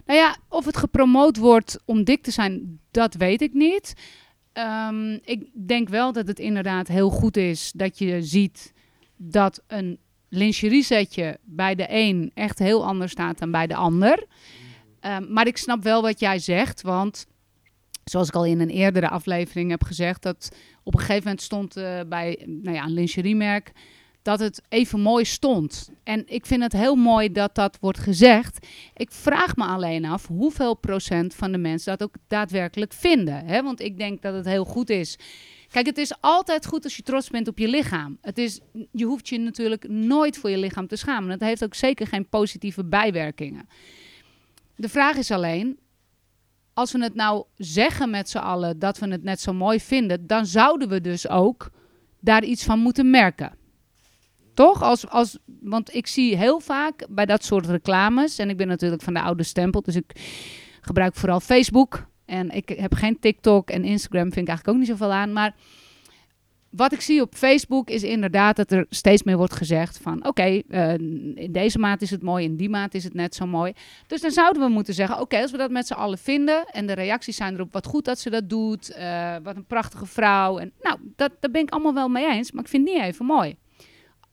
Nou 0.06 0.20
ja, 0.20 0.38
of 0.50 0.66
het 0.66 0.78
gepromoot 0.78 1.38
wordt 1.38 1.80
om 1.86 2.04
dik 2.04 2.24
te 2.24 2.32
zijn, 2.32 2.80
dat 2.92 3.14
weet 3.14 3.42
ik 3.42 3.54
niet. 3.54 3.94
Ehm, 4.54 5.14
ik 5.14 5.68
denk 5.68 5.90
wel 5.90 6.12
dat 6.14 6.28
het 6.28 6.40
inderdaad 6.40 6.88
heel 6.88 7.10
goed 7.10 7.38
is 7.38 7.72
dat 7.76 8.00
je 8.00 8.22
ziet 8.22 8.74
dat 9.16 9.64
een 9.68 10.00
lingerie 10.30 10.84
setje 10.84 11.38
bij 11.44 11.76
de 11.76 11.86
een 11.90 12.32
echt 12.34 12.60
heel 12.60 12.86
anders 12.86 13.12
staat 13.12 13.40
dan 13.40 13.52
bij 13.52 13.68
de 13.68 13.76
ander. 13.76 14.26
Ehm, 15.00 15.34
maar 15.34 15.48
ik 15.48 15.58
snap 15.58 15.84
wel 15.84 16.02
wat 16.02 16.20
jij 16.20 16.40
zegt, 16.40 16.82
want 16.82 17.28
zoals 18.10 18.28
ik 18.28 18.36
al 18.36 18.46
in 18.46 18.60
een 18.60 18.70
eerdere 18.70 19.10
aflevering 19.10 19.70
heb 19.70 19.84
gezegd, 19.84 20.22
dat 20.22 20.52
op 20.84 20.94
een 20.94 21.00
gegeven 21.00 21.24
moment 21.24 21.42
stond 21.42 21.78
eh, 21.78 22.00
bij 22.08 22.44
nou 22.46 22.76
ja, 22.76 22.84
een 22.84 22.94
lingeriemerk 22.94 23.72
dat 24.22 24.40
het 24.40 24.62
even 24.70 25.00
mooi 25.00 25.26
stond. 25.26 25.92
En 26.04 26.24
ik 26.28 26.46
vind 26.46 26.64
het 26.64 26.74
heel 26.74 26.96
mooi 26.96 27.32
dat 27.32 27.56
dat 27.56 27.78
wordt 27.82 28.00
gezegd. 28.00 28.68
Ik 28.96 29.12
vraag 29.12 29.56
me 29.56 29.64
alleen 29.64 30.06
af 30.06 30.28
hoeveel 30.28 30.76
procent 30.76 31.36
van 31.36 31.52
de 31.52 31.58
mensen 31.58 31.98
dat 31.98 32.08
ook 32.08 32.16
daadwerkelijk 32.28 32.94
vinden. 32.94 33.46
Hè? 33.46 33.64
Want 33.64 33.82
ik 33.82 33.98
denk 33.98 34.22
dat 34.22 34.34
het 34.34 34.46
heel 34.46 34.66
goed 34.66 34.90
is 34.90 35.18
Kijk, 35.76 35.88
het 35.88 35.98
is 35.98 36.22
altijd 36.22 36.66
goed 36.66 36.84
als 36.84 36.96
je 36.96 37.04
trots 37.04 37.30
bent 37.30 37.48
op 37.48 37.58
je 37.58 37.68
lichaam. 37.68 38.18
Het 38.22 38.38
is, 38.38 38.60
je 38.92 39.06
hoeft 39.06 39.30
je 39.30 39.40
natuurlijk 39.40 39.88
nooit 39.88 40.38
voor 40.38 40.50
je 40.50 40.58
lichaam 40.58 40.88
te 40.88 40.96
schamen. 40.96 41.30
Het 41.30 41.42
heeft 41.42 41.64
ook 41.64 41.74
zeker 41.74 42.08
geen 42.08 42.30
positieve 42.30 42.84
bijwerkingen. 42.84 43.70
De 44.76 44.90
vraag 44.90 45.18
is 45.18 45.32
alleen, 45.32 45.78
als 46.76 46.92
we 46.92 47.04
het 47.04 47.16
nou 47.16 47.44
zeggen 47.58 48.10
met 48.10 48.30
z'n 48.30 48.38
allen 48.38 48.80
dat 48.80 48.98
we 48.98 49.08
het 49.08 49.24
net 49.24 49.42
zo 49.42 49.54
mooi 49.54 49.80
vinden, 49.80 50.28
dan 50.28 50.46
zouden 50.46 50.90
we 50.90 51.02
dus 51.02 51.30
ook 51.30 51.70
daar 52.20 52.44
iets 52.44 52.64
van 52.64 52.80
moeten 52.80 53.10
merken. 53.10 53.56
Toch? 54.54 54.82
Als, 54.82 55.08
als, 55.10 55.38
want 55.62 55.96
ik 55.96 56.08
zie 56.08 56.38
heel 56.38 56.60
vaak 56.60 57.06
bij 57.10 57.26
dat 57.26 57.44
soort 57.44 57.66
reclames, 57.66 58.38
en 58.38 58.50
ik 58.50 58.58
ben 58.58 58.68
natuurlijk 58.68 59.02
van 59.02 59.14
de 59.14 59.22
oude 59.22 59.44
stempel, 59.44 59.82
dus 59.82 59.96
ik 59.96 60.12
gebruik 60.82 61.16
vooral 61.16 61.40
Facebook. 61.40 62.08
En 62.26 62.50
ik 62.50 62.70
heb 62.70 62.94
geen 62.94 63.20
TikTok 63.20 63.70
en 63.70 63.84
Instagram, 63.84 64.32
vind 64.32 64.48
ik 64.48 64.48
eigenlijk 64.48 64.68
ook 64.68 64.84
niet 64.84 64.98
zoveel 64.98 65.14
aan. 65.14 65.34
Maar 65.34 65.56
wat 66.76 66.94
ik 66.94 67.02
zie 67.02 67.22
op 67.22 67.36
Facebook 67.36 67.90
is 67.90 68.04
inderdaad 68.04 68.56
dat 68.56 68.72
er 68.72 68.86
steeds 68.90 69.24
meer 69.24 69.38
wordt 69.38 69.54
gezegd 69.54 69.98
van... 69.98 70.28
oké, 70.28 70.62
eh, 70.68 70.94
in 70.94 71.50
deze 71.52 71.80
maand 71.80 72.02
is 72.02 72.12
het 72.12 72.22
mooi, 72.22 72.46
in 72.46 72.56
die 72.56 72.70
maand 72.70 72.94
is 72.94 73.04
het 73.04 73.14
net 73.14 73.36
zo 73.36 73.46
mooi. 73.46 73.74
Dus 74.08 74.22
dan 74.22 74.32
zouden 74.32 74.62
we 74.62 74.70
moeten 74.70 74.94
zeggen, 74.94 75.20
oké, 75.20 75.42
als 75.42 75.52
we 75.52 75.58
dat 75.58 75.72
met 75.72 75.88
z'n 75.88 75.94
allen 75.94 76.18
vinden... 76.18 76.66
en 76.66 76.88
de 76.88 76.94
reacties 76.94 77.36
zijn 77.36 77.54
erop, 77.54 77.74
wat 77.74 77.86
goed 77.86 78.06
dat 78.06 78.20
ze 78.20 78.30
dat 78.30 78.50
doet, 78.50 78.92
eh, 78.92 79.36
wat 79.44 79.56
een 79.56 79.66
prachtige 79.66 80.06
vrouw. 80.06 80.58
En, 80.58 80.72
nou, 80.82 80.98
dat, 81.16 81.32
daar 81.40 81.52
ben 81.52 81.62
ik 81.62 81.70
allemaal 81.70 81.94
wel 81.94 82.10
mee 82.10 82.32
eens, 82.32 82.52
maar 82.52 82.64
ik 82.64 82.70
vind 82.70 82.88
het 82.88 82.96
niet 82.96 83.06
even 83.06 83.26
mooi. 83.26 83.56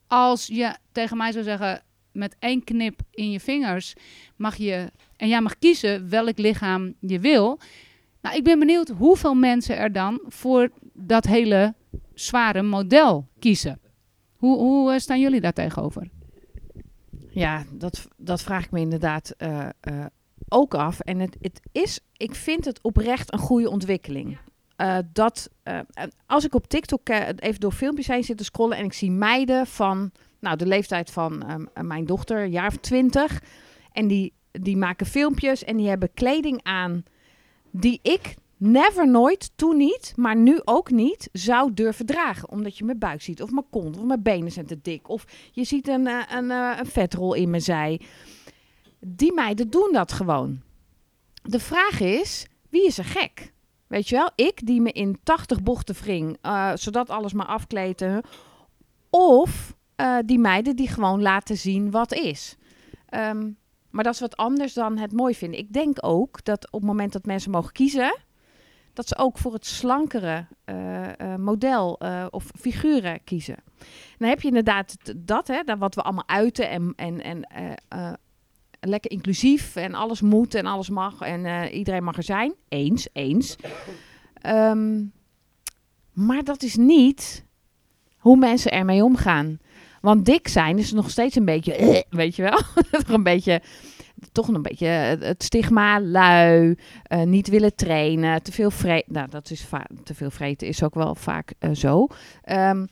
Als 0.06 0.46
je 0.46 0.76
tegen 0.92 1.16
mij 1.16 1.32
zou 1.32 1.44
zeggen, 1.44 1.82
met 2.12 2.36
één 2.38 2.64
knip 2.64 3.00
in 3.10 3.30
je 3.30 3.40
vingers 3.40 3.94
mag 4.36 4.56
je... 4.56 4.90
en 5.16 5.28
jij 5.28 5.40
mag 5.40 5.58
kiezen 5.58 6.08
welk 6.08 6.38
lichaam 6.38 6.94
je 7.00 7.18
wil... 7.18 7.58
Nou, 8.22 8.36
ik 8.36 8.44
ben 8.44 8.58
benieuwd 8.58 8.88
hoeveel 8.88 9.34
mensen 9.34 9.76
er 9.76 9.92
dan 9.92 10.20
voor 10.26 10.70
dat 10.92 11.24
hele 11.24 11.74
zware 12.22 12.62
model 12.62 13.28
kiezen. 13.38 13.80
Hoe, 14.36 14.58
hoe 14.58 14.92
eh, 14.92 14.98
staan 14.98 15.20
jullie 15.20 15.40
daar 15.40 15.52
tegenover? 15.52 16.08
Ja, 17.30 17.64
dat, 17.72 18.08
dat 18.16 18.42
vraag 18.42 18.64
ik 18.64 18.70
me 18.70 18.80
inderdaad 18.80 19.34
uh, 19.38 19.68
uh, 19.90 20.04
ook 20.48 20.74
af. 20.74 21.00
En 21.00 21.18
het, 21.18 21.36
het 21.40 21.60
is, 21.72 22.00
ik 22.16 22.34
vind 22.34 22.64
het 22.64 22.80
oprecht 22.82 23.32
een 23.32 23.38
goede 23.38 23.70
ontwikkeling. 23.70 24.38
Uh, 24.76 24.98
dat 25.12 25.50
als 26.26 26.44
ik 26.44 26.54
op 26.54 26.66
TikTok 26.66 27.08
even 27.36 27.60
door 27.60 27.72
filmpjes 27.72 28.06
heen 28.06 28.24
zit 28.24 28.36
te 28.36 28.44
scrollen 28.44 28.76
en 28.76 28.84
ik 28.84 28.92
zie 28.92 29.10
meiden 29.10 29.66
van 29.66 30.12
nou, 30.40 30.56
de 30.56 30.66
leeftijd 30.66 31.10
van 31.10 31.42
ehm, 31.42 31.86
mijn 31.86 32.06
dochter, 32.06 32.42
een 32.42 32.50
jaar 32.50 32.66
of 32.66 32.76
twintig, 32.76 33.42
en 33.92 34.06
die, 34.06 34.32
die 34.50 34.76
maken 34.76 35.06
filmpjes 35.06 35.64
en 35.64 35.76
die 35.76 35.88
hebben 35.88 36.14
kleding 36.14 36.60
aan 36.62 37.02
die 37.70 37.98
ik 38.02 38.34
never 38.62 39.08
nooit, 39.08 39.50
toen 39.56 39.76
niet, 39.76 40.12
maar 40.16 40.36
nu 40.36 40.60
ook 40.64 40.90
niet, 40.90 41.28
zou 41.32 41.74
durven 41.74 42.06
dragen. 42.06 42.50
Omdat 42.50 42.78
je 42.78 42.84
mijn 42.84 42.98
buik 42.98 43.22
ziet, 43.22 43.42
of 43.42 43.50
mijn 43.50 43.66
kont, 43.70 43.96
of 43.96 44.04
mijn 44.04 44.22
benen 44.22 44.52
zijn 44.52 44.66
te 44.66 44.78
dik. 44.82 45.08
Of 45.08 45.24
je 45.52 45.64
ziet 45.64 45.88
een, 45.88 46.06
uh, 46.06 46.22
een, 46.30 46.44
uh, 46.44 46.76
een 46.78 46.86
vetrol 46.86 47.34
in 47.34 47.50
mijn 47.50 47.62
zij. 47.62 48.00
Die 49.00 49.32
meiden 49.32 49.70
doen 49.70 49.90
dat 49.92 50.12
gewoon. 50.12 50.60
De 51.42 51.60
vraag 51.60 52.00
is, 52.00 52.46
wie 52.68 52.86
is 52.86 52.98
er 52.98 53.04
gek? 53.04 53.52
Weet 53.86 54.08
je 54.08 54.16
wel, 54.16 54.30
ik 54.34 54.66
die 54.66 54.80
me 54.80 54.92
in 54.92 55.18
80 55.22 55.62
bochten 55.62 55.94
wring, 55.94 56.38
uh, 56.42 56.72
zodat 56.74 57.10
alles 57.10 57.32
maar 57.32 57.46
afkleten. 57.46 58.22
Of 59.10 59.76
die 60.24 60.38
meiden 60.38 60.76
die 60.76 60.88
gewoon 60.88 61.22
laten 61.22 61.56
zien 61.56 61.90
wat 61.90 62.12
is. 62.12 62.56
Um, 63.10 63.56
maar 63.90 64.04
dat 64.04 64.14
is 64.14 64.20
wat 64.20 64.36
anders 64.36 64.74
dan 64.74 64.98
het 64.98 65.12
mooi 65.12 65.34
vinden. 65.34 65.58
Ik 65.58 65.72
denk 65.72 65.96
ook 66.00 66.44
dat 66.44 66.66
op 66.66 66.80
het 66.80 66.88
moment 66.88 67.12
dat 67.12 67.24
mensen 67.24 67.50
mogen 67.50 67.72
kiezen, 67.72 68.18
dat 68.92 69.08
ze 69.08 69.18
ook 69.18 69.38
voor 69.38 69.52
het 69.52 69.66
slankere 69.66 70.46
uh, 70.66 71.08
uh, 71.20 71.36
model 71.36 71.98
uh, 72.02 72.26
of 72.30 72.50
figuren 72.60 73.24
kiezen. 73.24 73.56
Dan 74.18 74.28
heb 74.28 74.40
je 74.40 74.48
inderdaad 74.48 74.96
dat, 75.16 75.46
hè, 75.46 75.62
dat 75.62 75.78
wat 75.78 75.94
we 75.94 76.02
allemaal 76.02 76.28
uiten 76.28 76.68
en, 76.68 76.92
en, 76.96 77.20
en 77.20 77.46
lekker 78.80 79.10
inclusief 79.10 79.76
en 79.76 79.94
alles 79.94 80.20
moet 80.20 80.54
en 80.54 80.66
alles 80.66 80.88
mag 80.88 81.20
en 81.20 81.70
iedereen 81.70 82.04
mag 82.04 82.16
er 82.16 82.22
zijn. 82.22 82.54
Eens, 82.68 83.08
eens. 83.12 83.56
Um, 84.46 85.12
maar 86.12 86.44
dat 86.44 86.62
is 86.62 86.76
niet 86.76 87.44
hoe 88.16 88.36
mensen 88.36 88.72
ermee 88.72 89.04
omgaan. 89.04 89.58
Want 90.00 90.24
dik 90.24 90.48
zijn 90.48 90.78
is 90.78 90.92
nog 90.92 91.10
steeds 91.10 91.36
een 91.36 91.44
beetje, 91.44 92.04
weet 92.10 92.36
je 92.36 92.42
wel, 92.42 92.60
een 93.16 93.22
beetje 93.22 93.62
toch 94.32 94.48
een 94.48 94.62
beetje 94.62 94.86
het 94.86 95.42
stigma, 95.42 96.00
lui, 96.00 96.78
uh, 97.12 97.22
niet 97.22 97.48
willen 97.48 97.74
trainen, 97.74 98.42
te 98.42 98.52
veel 98.52 98.70
vreten. 98.70 99.12
Nou, 99.12 99.28
dat 99.28 99.50
is 99.50 99.66
te 100.04 100.14
veel 100.14 100.30
vreten 100.30 100.68
is 100.68 100.82
ook 100.82 100.94
wel 100.94 101.14
vaak 101.14 101.52
uh, 101.60 101.70
zo. 101.74 102.06
Um, 102.50 102.86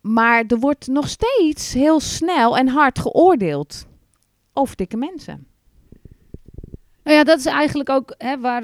maar 0.00 0.44
er 0.46 0.58
wordt 0.58 0.86
nog 0.86 1.08
steeds 1.08 1.72
heel 1.72 2.00
snel 2.00 2.56
en 2.56 2.68
hard 2.68 2.98
geoordeeld 2.98 3.86
over 4.52 4.76
dikke 4.76 4.96
mensen. 4.96 5.46
Nou 7.04 7.16
ja, 7.16 7.24
dat 7.24 7.38
is 7.38 7.46
eigenlijk 7.46 7.88
ook 7.88 8.14
hè, 8.18 8.40
waar 8.40 8.62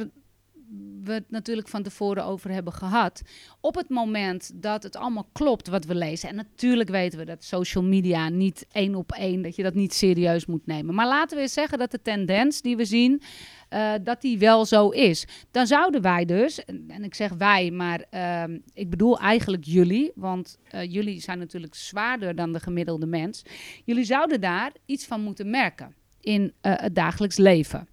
we 1.06 1.12
het 1.12 1.30
natuurlijk 1.30 1.68
van 1.68 1.82
tevoren 1.82 2.24
over 2.24 2.50
hebben 2.50 2.72
gehad. 2.72 3.22
Op 3.60 3.74
het 3.74 3.88
moment 3.88 4.62
dat 4.62 4.82
het 4.82 4.96
allemaal 4.96 5.28
klopt 5.32 5.68
wat 5.68 5.84
we 5.84 5.94
lezen. 5.94 6.28
En 6.28 6.36
natuurlijk 6.36 6.88
weten 6.88 7.18
we 7.18 7.24
dat 7.24 7.44
social 7.44 7.84
media 7.84 8.28
niet 8.28 8.66
één 8.72 8.94
op 8.94 9.12
één, 9.12 9.42
dat 9.42 9.56
je 9.56 9.62
dat 9.62 9.74
niet 9.74 9.94
serieus 9.94 10.46
moet 10.46 10.66
nemen. 10.66 10.94
Maar 10.94 11.06
laten 11.06 11.36
we 11.36 11.42
eens 11.42 11.52
zeggen 11.52 11.78
dat 11.78 11.90
de 11.90 12.02
tendens 12.02 12.62
die 12.62 12.76
we 12.76 12.84
zien, 12.84 13.22
uh, 13.70 13.92
dat 14.02 14.20
die 14.20 14.38
wel 14.38 14.64
zo 14.64 14.88
is. 14.88 15.26
Dan 15.50 15.66
zouden 15.66 16.02
wij 16.02 16.24
dus, 16.24 16.64
en 16.64 17.04
ik 17.04 17.14
zeg 17.14 17.32
wij, 17.32 17.70
maar 17.70 18.04
uh, 18.10 18.56
ik 18.74 18.90
bedoel 18.90 19.18
eigenlijk 19.18 19.64
jullie, 19.64 20.12
want 20.14 20.58
uh, 20.74 20.92
jullie 20.92 21.20
zijn 21.20 21.38
natuurlijk 21.38 21.74
zwaarder 21.74 22.34
dan 22.34 22.52
de 22.52 22.60
gemiddelde 22.60 23.06
mens. 23.06 23.42
Jullie 23.84 24.04
zouden 24.04 24.40
daar 24.40 24.72
iets 24.86 25.06
van 25.06 25.20
moeten 25.20 25.50
merken 25.50 25.94
in 26.26 26.52
eh, 26.60 26.72
het 26.76 26.94
dagelijks 26.94 27.36
leven. 27.36 27.88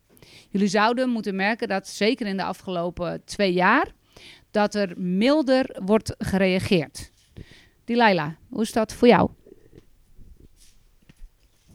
Jullie 0.54 0.68
zouden 0.68 1.10
moeten 1.10 1.36
merken 1.36 1.68
dat 1.68 1.88
zeker 1.88 2.28
in 2.28 2.38
de 2.38 2.44
afgelopen 2.44 3.22
twee 3.26 3.54
jaar 3.54 3.94
dat 4.52 4.76
er 4.76 4.94
milder 4.98 5.80
wordt 5.86 6.16
gereageerd. 6.18 7.12
Delilah, 7.86 8.32
hoe 8.50 8.62
is 8.62 8.72
dat 8.72 8.94
voor 8.94 9.08
jou? 9.08 9.30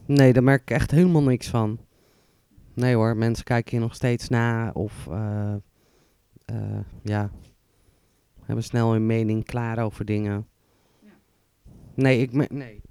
Nee, 0.05 0.33
daar 0.33 0.43
merk 0.43 0.61
ik 0.61 0.71
echt 0.71 0.91
helemaal 0.91 1.23
niks 1.23 1.47
van. 1.47 1.79
Nee 2.73 2.95
hoor, 2.95 3.17
mensen 3.17 3.43
kijken 3.43 3.71
hier 3.71 3.79
nog 3.79 3.95
steeds 3.95 4.29
na 4.29 4.71
of 4.73 5.07
uh, 5.09 5.55
uh, 6.51 6.79
ja, 7.03 7.31
hebben 8.43 8.63
snel 8.63 8.91
hun 8.91 9.05
mening 9.05 9.45
klaar 9.45 9.83
over 9.83 10.05
dingen. 10.05 10.47
Ja. 10.99 11.11
Nee, 11.93 12.21
ik 12.21 12.51
nee. 12.51 12.81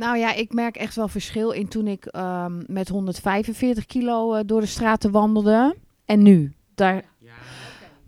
Nou 0.00 0.18
ja, 0.18 0.32
ik 0.32 0.52
merk 0.52 0.76
echt 0.76 0.94
wel 0.94 1.08
verschil 1.08 1.50
in 1.50 1.68
toen 1.68 1.86
ik 1.86 2.16
um, 2.16 2.64
met 2.66 2.88
145 2.88 3.86
kilo 3.86 4.34
uh, 4.34 4.40
door 4.46 4.60
de 4.60 4.66
straten 4.66 5.10
wandelde 5.10 5.76
en 6.04 6.22
nu. 6.22 6.52
Daar, 6.74 7.04
ja. 7.18 7.32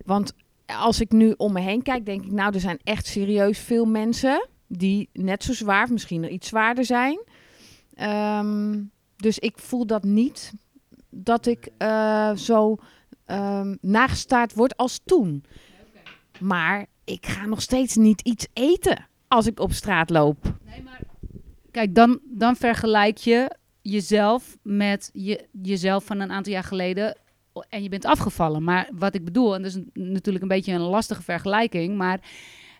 Want 0.05 0.33
als 0.65 0.99
ik 0.99 1.11
nu 1.11 1.33
om 1.37 1.53
me 1.53 1.59
heen 1.59 1.81
kijk, 1.81 2.05
denk 2.05 2.25
ik, 2.25 2.31
nou, 2.31 2.53
er 2.53 2.59
zijn 2.59 2.79
echt 2.83 3.05
serieus 3.05 3.59
veel 3.59 3.85
mensen 3.85 4.47
die 4.67 5.09
net 5.13 5.43
zo 5.43 5.53
zwaar, 5.53 5.91
misschien 5.91 6.21
nog 6.21 6.29
iets 6.29 6.47
zwaarder 6.47 6.85
zijn. 6.85 7.19
Um, 8.39 8.91
dus 9.15 9.39
ik 9.39 9.57
voel 9.57 9.85
dat 9.85 10.03
niet 10.03 10.53
dat 11.09 11.45
ik 11.45 11.69
uh, 11.77 12.35
zo 12.35 12.75
um, 13.27 13.77
nagestaard 13.81 14.53
word 14.53 14.77
als 14.77 14.99
toen. 15.05 15.43
Maar 16.39 16.85
ik 17.03 17.25
ga 17.25 17.45
nog 17.45 17.61
steeds 17.61 17.95
niet 17.95 18.21
iets 18.21 18.47
eten 18.53 19.07
als 19.27 19.47
ik 19.47 19.59
op 19.59 19.71
straat 19.71 20.09
loop. 20.09 20.53
Nee, 20.65 20.83
maar 20.83 20.99
Kijk, 21.73 21.95
dan, 21.95 22.19
dan 22.23 22.55
vergelijk 22.55 23.17
je 23.17 23.51
jezelf 23.81 24.57
met 24.61 25.09
je, 25.13 25.47
jezelf 25.61 26.05
van 26.05 26.19
een 26.19 26.31
aantal 26.31 26.53
jaar 26.53 26.63
geleden 26.63 27.17
en 27.69 27.83
je 27.83 27.89
bent 27.89 28.05
afgevallen. 28.05 28.63
Maar 28.63 28.89
wat 28.91 29.15
ik 29.15 29.25
bedoel, 29.25 29.55
en 29.55 29.61
dat 29.61 29.71
is 29.71 29.81
natuurlijk 29.93 30.43
een 30.43 30.49
beetje 30.49 30.73
een 30.73 30.81
lastige 30.81 31.21
vergelijking, 31.21 31.97
maar 31.97 32.19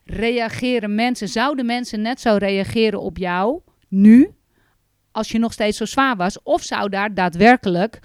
reageren 0.06 0.96
mensen, 0.96 1.28
zouden 1.28 1.66
mensen 1.66 2.02
net 2.02 2.22
zo 2.22 2.36
reageren 2.36 3.02
op 3.02 3.18
jou 3.18 3.62
nu, 3.88 4.32
als 5.12 5.30
je 5.30 5.40
nog 5.40 5.54
steeds 5.54 5.78
zo 5.78 5.86
zwaar 5.86 6.16
was? 6.16 6.44
Of 6.44 6.64
zou 6.64 6.90
daar 6.90 7.14
daadwerkelijk, 7.14 8.00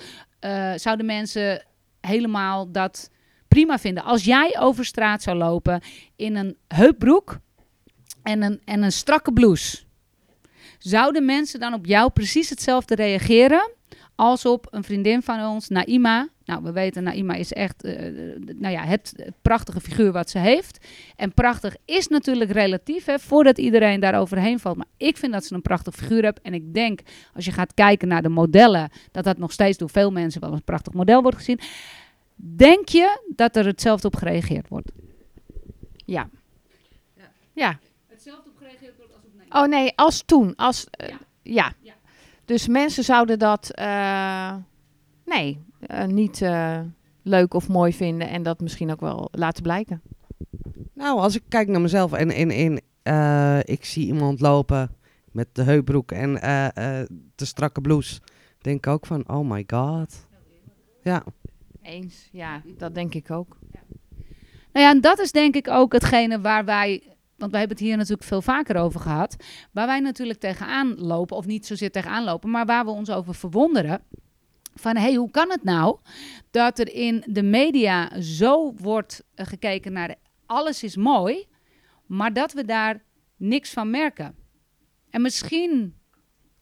uh, 0.45 0.73
zouden 0.77 1.07
mensen 1.07 1.65
helemaal 2.01 2.73
dat 2.73 3.11
prima 3.49 3.79
vinden? 3.79 4.05
Als 4.05 4.25
jij 4.25 4.57
over 4.59 4.85
straat 4.85 5.23
zou 5.23 5.37
lopen 5.37 5.81
in 6.17 6.37
een 6.37 6.57
heupbroek 6.69 7.39
en 8.23 8.43
een, 8.43 8.61
en 8.65 8.83
een 8.83 8.93
strakke 8.93 9.33
blouse 9.33 9.87
Zouden 10.79 11.25
mensen 11.25 11.61
dan 11.61 11.75
op 11.75 11.87
jou 11.87 12.11
precies 12.11 12.51
hetzelfde 12.51 12.95
reageren 12.95 13.71
als 14.15 14.45
op 14.45 14.67
een 14.71 14.85
vriendin 14.85 15.23
van 15.23 15.47
ons, 15.47 15.69
Naima? 15.69 16.29
Nou, 16.45 16.63
we 16.63 16.73
weten, 16.73 17.03
Naima 17.03 17.35
is 17.35 17.53
echt 17.53 17.85
uh, 17.85 17.93
nou 18.57 18.75
ja, 18.75 18.85
het, 18.85 19.13
het, 19.17 19.35
prachtige 19.43 19.81
figuur 19.81 20.13
wat 20.13 20.31
ze 20.31 20.39
heeft. 20.39 20.87
En 21.17 21.33
prachtig 21.33 21.77
is 21.85 22.09
natuurlijk 22.09 22.51
relatief, 22.51 23.05
hè, 23.05 23.19
voordat 23.19 23.59
iedereen 23.59 24.01
daar 24.01 24.19
overheen 24.19 24.59
valt. 24.59 24.77
Maar 24.77 24.87
ik 24.97 25.17
vind 25.17 25.33
dat 25.33 25.45
ze 25.45 25.55
een 25.55 25.63
prachtig 25.63 25.95
figuur 25.95 26.23
heeft. 26.23 26.41
En 26.41 26.55
ik 26.55 26.75
denk, 26.75 27.01
als 27.35 27.45
je 27.45 27.53
gaat 27.53 27.75
kijken 27.75 28.09
naar 28.09 28.23
de 28.23 28.29
modellen, 28.29 28.91
dat 29.13 29.25
dat 29.25 29.39
nog 29.39 29.53
steeds 29.53 29.79
door 29.79 29.91
veel 29.91 30.11
mensen 30.11 30.41
wel 30.41 30.53
een 30.53 30.65
prachtig 30.65 30.93
model 30.93 31.23
wordt 31.23 31.37
gezien. 31.37 31.61
Denk 32.35 32.89
je 32.89 33.21
dat 33.35 33.57
er 33.57 33.67
hetzelfde 33.67 34.07
op 34.07 34.17
gereageerd 34.17 34.69
wordt? 34.69 34.91
Ja. 35.95 36.29
Ja. 37.53 37.79
Hetzelfde 38.07 38.51
op 38.51 38.57
gereageerd 38.57 38.97
wordt 38.97 39.15
als 39.15 39.25
op 39.25 39.35
nee. 39.35 39.38
Oh 39.51 39.67
nee, 39.67 39.93
als 39.97 40.23
toen. 40.23 40.57
Als, 40.57 40.87
eh, 40.91 41.09
Ja. 41.09 41.19
ja. 41.43 41.73
Ja. 41.81 41.93
Dus 42.45 42.69
mensen 42.69 43.05
zouden 43.05 43.39
dat 43.39 43.71
eh, 43.71 44.55
nee, 45.25 45.65
eh, 45.81 46.05
niet 46.07 46.43
eh, 46.43 46.81
leuk 47.23 47.55
of 47.55 47.69
mooi 47.69 47.93
vinden 47.93 48.29
en 48.29 48.43
dat 48.43 48.61
misschien 48.61 48.91
ook 48.91 49.01
wel 49.01 49.29
laten 49.33 49.63
blijken. 49.63 50.03
Nou, 50.95 51.19
als 51.21 51.35
ik 51.37 51.43
kijk 51.49 51.69
naar 51.69 51.81
mezelf 51.81 52.13
en, 52.13 52.31
en, 52.31 52.51
en 52.51 52.83
eh, 53.03 53.59
ik 53.63 53.85
zie 53.85 54.07
iemand 54.07 54.41
lopen 54.41 54.97
met 55.33 55.49
de 55.53 55.63
heupbroek 55.63 56.13
en 56.13 56.41
eh, 56.41 57.01
eh, 57.01 57.07
de 57.35 57.45
strakke 57.45 57.81
blouse, 57.81 58.21
denk 58.61 58.77
ik 58.77 58.93
ook 58.93 59.07
van, 59.07 59.29
oh 59.29 59.51
my 59.51 59.65
god. 59.67 60.27
Ja, 61.03 61.25
Eens, 61.83 62.29
ja, 62.33 62.63
dat 62.77 62.95
denk 62.95 63.15
ik 63.15 63.31
ook. 63.31 63.57
Nou 64.73 64.87
ja, 64.87 64.91
en 64.91 65.01
dat 65.01 65.19
is 65.19 65.33
denk 65.33 65.55
ik 65.55 65.69
ook 65.69 65.93
hetgene 65.93 66.41
waar 66.41 66.65
wij, 66.65 67.03
want 67.39 67.51
wij 67.51 67.61
hebben 67.61 67.79
het 67.79 67.87
hier 67.87 67.97
natuurlijk 67.97 68.29
veel 68.29 68.43
vaker 68.43 68.77
over 68.77 69.01
gehad, 69.01 69.37
waar 69.73 69.87
wij 69.87 70.01
natuurlijk 70.01 70.39
tegenaan 70.39 70.95
lopen, 70.99 71.37
of 71.37 71.47
niet 71.47 71.67
zozeer 71.67 71.91
tegenaan 71.91 72.25
lopen, 72.25 72.51
maar 72.51 72.67
waar 72.67 72.85
we 72.85 72.91
ons 72.91 73.11
over 73.11 73.35
verwonderen. 73.35 74.03
Van 74.75 74.97
hey, 74.97 75.15
hoe 75.15 75.31
kan 75.31 75.51
het 75.51 75.63
nou 75.65 75.99
dat 76.51 76.79
er 76.79 76.95
in 76.95 77.25
de 77.27 77.43
media 77.43 78.21
zo 78.21 78.75
wordt 78.75 79.25
eh, 79.35 79.47
gekeken 79.47 79.93
naar 79.93 80.15
alles 80.47 80.83
is 80.83 80.97
mooi, 80.97 81.47
maar 82.07 82.33
dat 82.33 82.53
we 82.53 82.65
daar 82.65 83.05
niks 83.37 83.73
van 83.73 83.91
merken? 83.91 84.35
En 85.11 85.23
misschien 85.23 85.95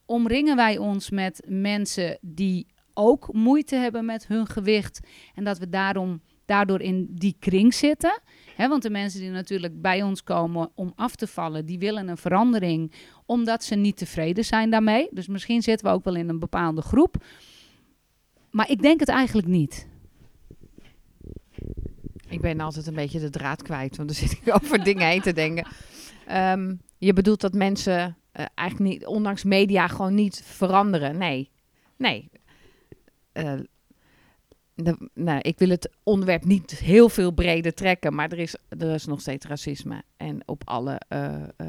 omringen 0.04 0.56
wij 0.56 0.78
ons 0.78 1.10
met 1.10 1.42
mensen 1.46 2.18
die 2.20 2.66
ook 2.94 3.32
moeite 3.32 3.76
hebben 3.76 4.04
met 4.04 4.26
hun 4.26 4.46
gewicht 4.46 5.00
en 5.34 5.44
dat 5.44 5.58
we 5.58 5.68
daarom 5.68 6.22
daardoor 6.44 6.80
in 6.80 7.08
die 7.10 7.36
kring 7.38 7.74
zitten. 7.74 8.20
Want 8.56 8.82
de 8.82 8.90
mensen 8.90 9.20
die 9.20 9.30
natuurlijk 9.30 9.82
bij 9.82 10.02
ons 10.02 10.22
komen 10.22 10.70
om 10.74 10.92
af 10.96 11.16
te 11.16 11.26
vallen, 11.26 11.66
die 11.66 11.78
willen 11.78 12.08
een 12.08 12.16
verandering 12.16 12.92
omdat 13.26 13.64
ze 13.64 13.74
niet 13.74 13.96
tevreden 13.96 14.44
zijn 14.44 14.70
daarmee. 14.70 15.08
Dus 15.10 15.26
misschien 15.26 15.62
zitten 15.62 15.86
we 15.86 15.92
ook 15.92 16.04
wel 16.04 16.16
in 16.16 16.28
een 16.28 16.38
bepaalde 16.38 16.82
groep. 16.82 17.24
Maar 18.50 18.70
ik 18.70 18.82
denk 18.82 19.00
het 19.00 19.08
eigenlijk 19.08 19.46
niet. 19.46 19.88
Ik 22.28 22.40
ben 22.40 22.60
altijd 22.60 22.86
een 22.86 22.94
beetje 22.94 23.20
de 23.20 23.30
draad 23.30 23.62
kwijt, 23.62 23.96
want 23.96 24.08
dan 24.08 24.18
zit 24.28 24.32
ik 24.32 24.54
over 24.62 24.84
dingen 24.84 25.06
heen 25.06 25.20
te 25.20 25.32
denken. 25.32 25.66
Ehm, 26.26 26.74
je 26.98 27.12
bedoelt 27.12 27.40
dat 27.40 27.52
mensen 27.52 28.16
eh, 28.32 28.44
eigenlijk 28.54 28.90
niet, 28.90 29.06
ondanks 29.06 29.44
media, 29.44 29.88
gewoon 29.88 30.14
niet 30.14 30.42
veranderen? 30.44 31.18
Nee, 31.18 31.50
nee. 31.96 32.30
Eh, 33.32 33.54
de- 34.76 35.10
nou, 35.14 35.38
ik 35.40 35.58
wil 35.58 35.68
het 35.68 35.90
onderwerp 36.02 36.44
niet 36.44 36.70
heel 36.70 37.08
veel 37.08 37.30
breder 37.30 37.74
trekken, 37.74 38.14
maar 38.14 38.32
er 38.32 38.38
is, 38.38 38.54
er 38.68 38.94
is 38.94 39.06
nog 39.06 39.20
steeds 39.20 39.46
racisme. 39.46 40.02
En 40.16 40.42
op 40.48 40.62
alle 40.64 41.00
eh, 41.08 41.42
eh, 41.56 41.68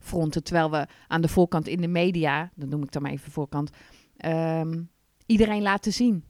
fronten. 0.00 0.44
Terwijl 0.44 0.70
we 0.70 0.86
aan 1.06 1.20
de 1.20 1.28
voorkant 1.28 1.66
in 1.68 1.80
de 1.80 1.88
media, 1.88 2.50
dat 2.54 2.68
noem 2.68 2.82
ik 2.82 2.92
dan 2.92 3.02
maar 3.02 3.10
even 3.10 3.32
voorkant, 3.32 3.70
ehm, 4.16 4.82
iedereen 5.26 5.62
laten 5.62 5.92
zien. 5.92 6.24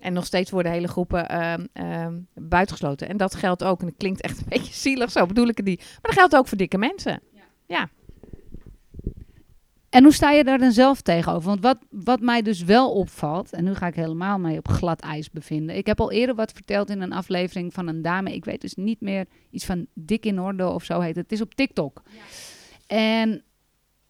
En 0.00 0.12
nog 0.12 0.24
steeds 0.26 0.50
worden 0.50 0.72
hele 0.72 0.88
groepen 0.88 1.28
ehm, 1.28 1.66
ehm, 1.72 2.20
buitengesloten. 2.34 3.08
En 3.08 3.16
dat 3.16 3.34
geldt 3.34 3.64
ook, 3.64 3.80
en 3.80 3.86
dat 3.86 3.96
klinkt 3.96 4.20
echt 4.20 4.38
een 4.38 4.46
beetje 4.58 4.74
zielig, 4.74 5.10
zo 5.10 5.26
bedoel 5.26 5.48
ik 5.48 5.56
het 5.56 5.66
niet. 5.66 5.78
Maar 5.80 5.98
dat 6.02 6.12
geldt 6.14 6.36
ook 6.36 6.48
voor 6.48 6.58
dikke 6.58 6.78
mensen. 6.78 7.20
En 9.94 10.02
hoe 10.02 10.12
sta 10.12 10.30
je 10.30 10.44
daar 10.44 10.58
dan 10.58 10.72
zelf 10.72 11.00
tegenover? 11.00 11.48
Want 11.48 11.62
wat, 11.62 11.78
wat 11.90 12.20
mij 12.20 12.42
dus 12.42 12.62
wel 12.62 12.92
opvalt, 12.92 13.52
en 13.52 13.64
nu 13.64 13.74
ga 13.74 13.86
ik 13.86 13.94
helemaal 13.94 14.38
mee 14.38 14.58
op 14.58 14.68
glad 14.68 15.00
ijs 15.00 15.30
bevinden. 15.30 15.76
Ik 15.76 15.86
heb 15.86 16.00
al 16.00 16.12
eerder 16.12 16.34
wat 16.34 16.52
verteld 16.52 16.90
in 16.90 17.00
een 17.00 17.12
aflevering 17.12 17.72
van 17.74 17.86
een 17.86 18.02
dame. 18.02 18.34
Ik 18.34 18.44
weet 18.44 18.60
dus 18.60 18.74
niet 18.74 19.00
meer 19.00 19.26
iets 19.50 19.64
van 19.64 19.86
dik 19.94 20.26
in 20.26 20.40
orde 20.40 20.68
of 20.68 20.84
zo 20.84 21.00
heet 21.00 21.16
het. 21.16 21.24
Het 21.24 21.32
is 21.32 21.40
op 21.40 21.54
TikTok. 21.54 22.02
En 22.86 23.44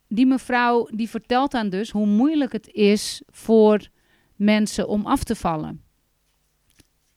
die 0.08 0.26
mevrouw 0.26 0.88
die 0.94 1.08
vertelt 1.08 1.50
dan 1.50 1.68
dus 1.68 1.90
hoe 1.90 2.06
moeilijk 2.06 2.52
het 2.52 2.68
is 2.68 3.22
voor 3.26 3.88
mensen 4.36 4.88
om 4.88 5.06
af 5.06 5.24
te 5.24 5.34
vallen. 5.34 5.82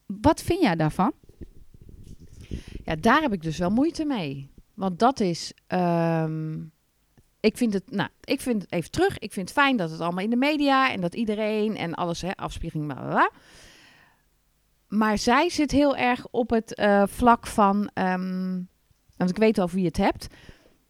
Wat 0.05 0.41
vind 0.41 0.61
jij 0.61 0.75
daarvan? 0.75 1.11
Ja, 2.83 2.95
daar 2.95 3.21
heb 3.21 3.33
ik 3.33 3.41
dus 3.41 3.57
wel 3.57 3.69
moeite 3.69 4.05
mee. 4.05 4.51
Want 4.73 4.99
dat 4.99 5.19
is. 5.19 5.53
ehm, 5.67 6.55
ik 7.47 7.57
vind 7.57 7.73
het. 7.73 7.91
Nou, 7.91 8.09
ik 8.23 8.41
vind 8.41 8.61
het 8.61 8.71
even 8.71 8.91
terug. 8.91 9.17
Ik 9.19 9.33
vind 9.33 9.49
het 9.49 9.57
fijn 9.57 9.77
dat 9.77 9.91
het 9.91 9.99
allemaal 9.99 10.23
in 10.23 10.29
de 10.29 10.35
media 10.35 10.91
en 10.91 11.01
dat 11.01 11.15
iedereen 11.15 11.77
en 11.77 11.93
alles, 11.93 12.21
hè, 12.21 12.35
afspiegeling, 12.35 12.93
bla. 12.93 13.31
Maar 14.87 15.17
zij 15.17 15.49
zit 15.49 15.71
heel 15.71 15.95
erg 15.95 16.27
op 16.31 16.49
het 16.49 16.75
eh, 16.75 17.03
vlak 17.07 17.47
van. 17.47 17.89
ehm, 17.93 18.61
want 19.17 19.29
ik 19.29 19.37
weet 19.37 19.61
over 19.61 19.75
wie 19.75 19.85
het 19.85 19.97
hebt. 19.97 20.27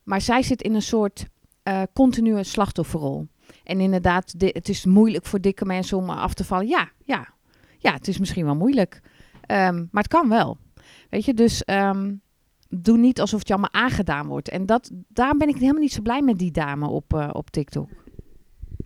Maar 0.04 0.22
zij 0.22 0.42
zit 0.42 0.62
in 0.62 0.74
een 0.76 0.82
soort 0.82 1.26
eh, 1.64 1.82
continue 1.94 2.44
slachtofferrol. 2.44 3.28
En 3.64 3.80
inderdaad, 3.80 4.34
het 4.38 4.70
is 4.70 4.86
moeilijk 4.86 5.26
voor 5.26 5.42
dikke 5.42 5.66
mensen 5.66 5.98
om 5.98 6.10
af 6.10 6.34
te 6.34 6.44
vallen. 6.44 6.68
Ja, 6.68 6.90
ja. 7.04 7.28
Ja, 7.78 7.94
het 7.94 8.08
is 8.08 8.18
misschien 8.18 8.46
wel 8.46 8.56
moeilijk. 8.56 9.02
Ehm, 9.42 9.76
maar 9.76 10.04
het 10.04 10.12
kan 10.12 10.30
wel. 10.30 10.58
Weet 11.10 11.26
je, 11.26 11.34
dus 11.34 11.64
ehm, 11.64 12.14
doe 12.70 12.98
niet 12.98 13.20
alsof 13.20 13.40
het 13.40 13.48
je 13.48 13.54
allemaal 13.54 13.84
aangedaan 13.84 14.28
wordt. 14.28 14.50
En 14.50 14.66
dat, 14.66 14.92
daar 15.08 15.38
ben 15.38 15.48
ik 15.48 15.56
helemaal 15.56 15.82
niet 15.82 15.92
zo 15.92 16.02
blij 16.02 16.22
met 16.22 16.38
die 16.38 16.52
dame 16.52 16.88
op, 16.88 17.14
eh, 17.14 17.30
op 17.34 17.50
TikTok. 17.50 17.90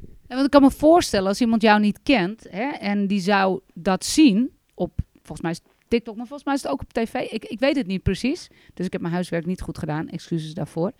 Ja, 0.01 0.37
want 0.37 0.45
ik 0.45 0.51
kan 0.51 0.61
me 0.61 0.71
voorstellen 0.71 1.27
als 1.27 1.41
iemand 1.41 1.61
jou 1.61 1.79
niet 1.79 1.99
kent 2.03 2.47
hè, 2.49 2.69
en 2.69 3.07
die 3.07 3.19
zou 3.19 3.59
dat 3.73 4.05
zien 4.05 4.51
op, 4.73 4.99
volgens 5.13 5.41
mij 5.41 5.51
is 5.51 5.61
TikTok, 5.87 6.15
maar 6.15 6.25
volgens 6.25 6.45
mij 6.45 6.55
is 6.55 6.63
het 6.63 6.71
ook 6.71 6.81
op 6.81 6.93
tv. 6.93 7.13
Ik, 7.13 7.45
ik 7.45 7.59
weet 7.59 7.75
het 7.75 7.87
niet 7.87 8.03
precies, 8.03 8.47
dus 8.73 8.85
ik 8.85 8.91
heb 8.91 9.01
mijn 9.01 9.13
huiswerk 9.13 9.45
niet 9.45 9.61
goed 9.61 9.77
gedaan. 9.77 10.09
Excuses 10.09 10.53
daarvoor. 10.53 10.91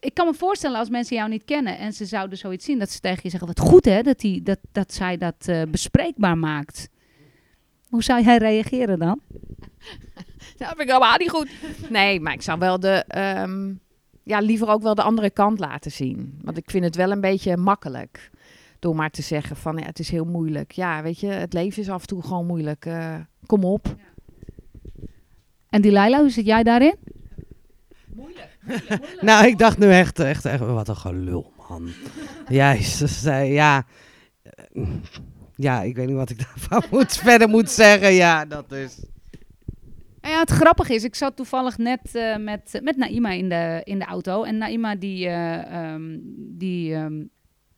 Ik 0.00 0.14
kan 0.14 0.26
me 0.26 0.34
voorstellen 0.34 0.78
als 0.78 0.88
mensen 0.88 1.16
jou 1.16 1.28
niet 1.28 1.44
kennen 1.44 1.78
en 1.78 1.92
ze 1.92 2.04
zouden 2.04 2.38
zoiets 2.38 2.64
zien, 2.64 2.78
dat 2.78 2.90
ze 2.90 3.00
tegen 3.00 3.20
je 3.22 3.30
zeggen, 3.30 3.48
wat 3.48 3.60
goed 3.60 3.84
hè, 3.84 4.02
dat, 4.02 4.18
die, 4.18 4.42
dat, 4.42 4.58
dat 4.72 4.92
zij 4.92 5.16
dat 5.16 5.48
eh, 5.48 5.62
bespreekbaar 5.70 6.38
maakt. 6.38 6.88
Hoe 7.88 8.02
zou 8.02 8.22
jij 8.22 8.36
reageren 8.36 8.98
dan? 8.98 9.20
Dat 10.56 10.68
vind 10.76 10.80
ik 10.80 10.86
helemaal 10.86 11.16
niet 11.16 11.30
goed. 11.30 11.50
Nee, 11.90 12.20
maar 12.20 12.32
ik 12.32 12.42
zou 12.42 12.58
wel 12.58 12.80
de... 12.80 13.04
ehm, 13.08 13.72
ja, 14.22 14.38
liever 14.38 14.68
ook 14.68 14.82
wel 14.82 14.94
de 14.94 15.02
andere 15.02 15.30
kant 15.30 15.58
laten 15.58 15.90
zien. 15.90 16.38
Want 16.42 16.56
ik 16.56 16.70
vind 16.70 16.84
het 16.84 16.96
wel 16.96 17.10
een 17.10 17.20
beetje 17.20 17.56
makkelijk. 17.56 18.30
Door 18.78 18.94
maar 18.96 19.10
te 19.10 19.22
zeggen 19.22 19.56
van, 19.56 19.76
ja, 19.76 19.84
het 19.84 19.98
is 19.98 20.10
heel 20.10 20.24
moeilijk. 20.24 20.72
Ja, 20.72 21.02
weet 21.02 21.20
je, 21.20 21.26
het 21.26 21.52
leven 21.52 21.82
is 21.82 21.90
af 21.90 22.00
en 22.00 22.06
toe 22.06 22.22
gewoon 22.22 22.46
moeilijk. 22.46 22.84
Eh, 22.86 23.14
kom 23.46 23.64
op. 23.64 23.94
En 25.68 25.82
die 25.82 25.92
Laila, 25.92 26.20
hoe 26.20 26.30
zit 26.30 26.46
jij 26.46 26.62
daarin? 26.62 26.96
nou 29.20 29.46
ik 29.46 29.58
dacht 29.58 29.78
nu 29.78 29.90
echt, 29.90 30.18
echt, 30.18 30.44
echt 30.44 30.60
wat 30.60 30.88
een 30.88 30.96
gelul 30.96 31.52
man. 31.68 31.88
Jezus, 32.48 33.24
eh, 33.24 33.52
ja. 33.52 33.86
Eh, 34.42 34.52
Ja, 34.72 34.86
ik 35.82 35.96
weet 35.96 36.06
niet 36.06 36.16
wat 36.16 36.30
ik 36.30 36.38
daarvan 36.46 36.82
moet, 36.90 37.16
verder 37.16 37.48
moet 37.48 37.70
zeggen. 37.70 38.12
Ja, 38.12 38.44
dat 38.44 38.72
is... 38.72 39.00
Nou 40.20 40.34
ja, 40.34 40.40
het 40.40 40.50
grappige 40.50 40.94
is, 40.94 41.04
ik 41.04 41.14
zat 41.14 41.36
toevallig 41.36 41.78
net 41.78 42.14
eh, 42.14 42.36
met, 42.36 42.80
met 42.82 42.96
Naima 42.96 43.30
in 43.30 43.48
de, 43.48 43.80
in 43.84 43.98
de 43.98 44.04
auto. 44.04 44.42
En 44.42 44.58
Naima 44.58 44.96
die, 44.96 45.26
eh, 45.26 45.92
ehm, 45.92 46.18
die 46.38 46.94
ehm, 46.94 47.16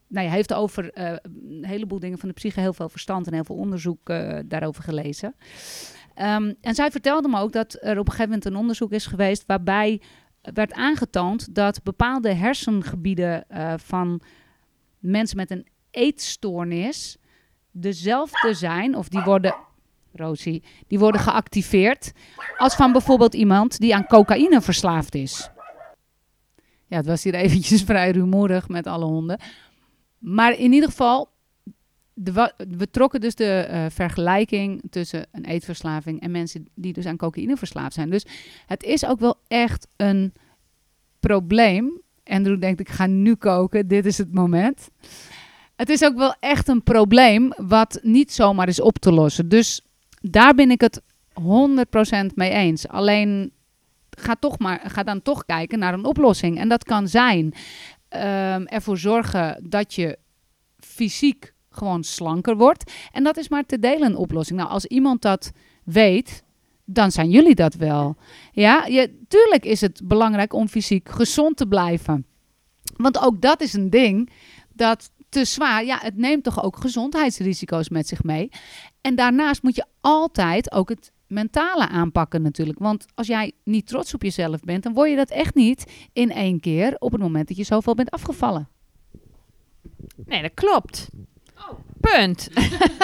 nou 0.09 0.27
ja, 0.27 0.33
heeft 0.33 0.55
over 0.55 0.93
eh, 0.93 1.13
een 1.49 1.65
heleboel 1.65 1.99
dingen 1.99 2.19
van 2.19 2.29
de 2.29 2.35
psyche 2.35 2.61
heel 2.61 2.73
veel 2.73 2.89
verstand 2.89 3.27
en 3.27 3.35
heel 3.35 3.45
veel 3.45 3.57
onderzoek 3.57 4.13
daarover 4.47 4.83
gelezen. 4.83 5.35
Ehm, 6.15 6.53
en 6.61 6.75
zij 6.75 6.91
vertelde 6.91 7.29
me 7.29 7.41
ook 7.41 7.53
dat 7.53 7.77
er 7.81 7.99
op 7.99 8.07
een 8.07 8.13
gegeven 8.13 8.29
moment 8.29 8.45
een 8.45 8.57
onderzoek 8.57 8.93
is 8.93 9.07
geweest 9.07 9.45
waarbij 9.47 10.01
werd 10.41 10.73
aangetoond 10.73 11.55
dat 11.55 11.83
bepaalde 11.83 12.35
hersengebieden 12.35 13.45
van 13.77 14.21
mensen 14.99 15.37
met 15.37 15.51
een 15.51 15.67
eetstoornis 15.91 17.17
dezelfde 17.81 18.55
zijn, 18.55 18.97
of 18.97 19.09
die 19.09 19.21
worden, 19.21 19.55
Rosie, 20.13 20.63
die 20.87 20.99
worden 20.99 21.21
geactiveerd 21.21 22.13
als 22.57 22.75
van 22.75 22.93
bijvoorbeeld 22.93 23.35
iemand 23.35 23.79
die 23.79 23.95
aan 23.95 24.07
cocaïne 24.07 24.61
verslaafd 24.61 25.15
is. 25.15 25.51
Ja, 26.87 26.97
het 26.97 27.07
was 27.07 27.23
hier 27.23 27.35
eventjes 27.35 27.83
vrij 27.83 28.11
rumoerig 28.11 28.69
met 28.69 28.87
alle 28.87 29.05
honden. 29.05 29.41
Maar 30.19 30.59
in 30.59 30.73
ieder 30.73 30.89
geval, 30.89 31.29
de 32.15 32.53
we 32.79 32.91
trokken 32.91 33.21
dus 33.21 33.35
de 33.35 33.45
eh, 33.45 33.85
vergelijking 33.89 34.83
tussen 34.91 35.27
een 35.33 35.45
eetverslaving 35.45 36.21
en 36.21 36.31
mensen 36.31 36.69
die 36.75 36.93
dus 36.93 37.07
aan 37.07 37.17
cocaïne 37.17 37.57
verslaafd 37.57 37.95
zijn. 37.95 38.11
Dus 38.11 38.27
het 38.67 38.83
is 38.83 39.07
ook 39.07 39.21
wel 39.21 39.39
echt 39.49 39.89
een 39.97 40.33
probleem. 41.21 42.01
Andrew 42.25 42.61
denkt, 42.61 42.81
ik 42.81 42.89
ga 42.89 43.07
nu 43.07 43.35
koken, 43.35 43.89
dit 43.89 44.07
is 44.07 44.19
het 44.19 44.35
moment. 44.35 44.89
Het 45.81 45.89
is 45.89 46.05
ook 46.05 46.17
wel 46.17 46.35
echt 46.41 46.69
een 46.69 46.83
probleem 46.83 47.53
wat 47.57 47.99
niet 48.03 48.33
zomaar 48.33 48.69
is 48.69 48.81
op 48.81 48.99
te 48.99 49.13
lossen. 49.13 49.49
Dus 49.49 49.81
daar 50.21 50.55
ben 50.55 50.71
ik 50.71 50.81
het 50.81 51.01
100% 51.41 51.45
mee 52.35 52.51
eens. 52.51 52.89
Alleen 52.89 53.53
ga, 54.11 54.37
toch 54.41 54.59
maar, 54.59 54.81
ga 54.85 55.03
dan 55.03 55.23
toch 55.23 55.45
kijken 55.45 55.79
naar 55.79 55.95
een 55.95 56.05
oplossing. 56.05 56.59
En 56.59 56.69
dat 56.69 56.85
kan 56.85 57.09
zijn 57.09 57.55
ehm, 58.09 58.65
ervoor 58.65 58.99
zorgen 58.99 59.67
dat 59.69 59.95
je 59.95 60.19
fysiek 60.79 61.55
gewoon 61.71 62.05
slanker 62.05 62.57
wordt. 62.57 62.93
En 63.13 63.25
dat 63.25 63.37
is 63.37 63.49
maar 63.49 63.67
te 63.67 63.79
delen 63.79 64.11
een 64.11 64.17
oplossing. 64.17 64.59
Nou, 64.59 64.71
als 64.71 64.87
iemand 64.87 65.23
dat 65.23 65.51
weet, 65.85 66.43
dan 66.85 67.11
zijn 67.11 67.31
jullie 67.31 67.55
dat 67.55 67.75
wel. 67.75 68.17
Ja, 68.53 68.87
je, 68.87 69.25
tuurlijk 69.29 69.65
is 69.65 69.81
het 69.81 70.01
belangrijk 70.05 70.53
om 70.53 70.69
fysiek 70.69 71.09
gezond 71.09 71.57
te 71.57 71.67
blijven. 71.67 72.27
Want 72.97 73.21
ook 73.21 73.41
dat 73.41 73.61
is 73.61 73.73
een 73.73 73.91
ding 73.91 74.31
dat 74.73 75.11
te 75.31 75.45
zwaar, 75.45 75.85
ja, 75.85 75.99
het 76.03 76.17
neemt 76.17 76.45
toch 76.45 76.63
ook 76.63 76.77
gezondheidsrisico's 76.77 77.89
met 77.89 78.09
zich 78.09 78.23
mee. 78.23 78.51
En 79.01 79.15
daarnaast 79.15 79.63
moet 79.63 79.77
je 79.77 79.85
altijd 80.01 80.73
ook 80.73 80.89
het 80.89 81.13
mentale 81.27 81.89
aanpakken 81.89 82.43
natuurlijk. 82.43 82.79
Want 82.79 83.07
als 83.15 83.27
jij 83.27 83.53
niet 83.65 83.87
trots 83.87 84.15
op 84.15 84.23
jezelf 84.23 84.61
bent, 84.61 84.83
dan 84.83 84.93
word 84.93 85.11
je 85.11 85.17
dat 85.17 85.31
echt 85.31 85.55
niet 85.55 86.09
in 86.13 86.31
één 86.31 86.61
keer 86.61 86.97
op 86.99 87.13
het 87.13 87.21
moment 87.21 87.49
dat 87.49 87.57
je 87.57 87.65
zoveel 87.65 87.95
bent 87.95 88.11
afgevallen. 88.11 88.69
Nee, 90.25 90.43
dat 90.43 90.55
klopt. 90.55 91.09
Punt. 92.01 92.49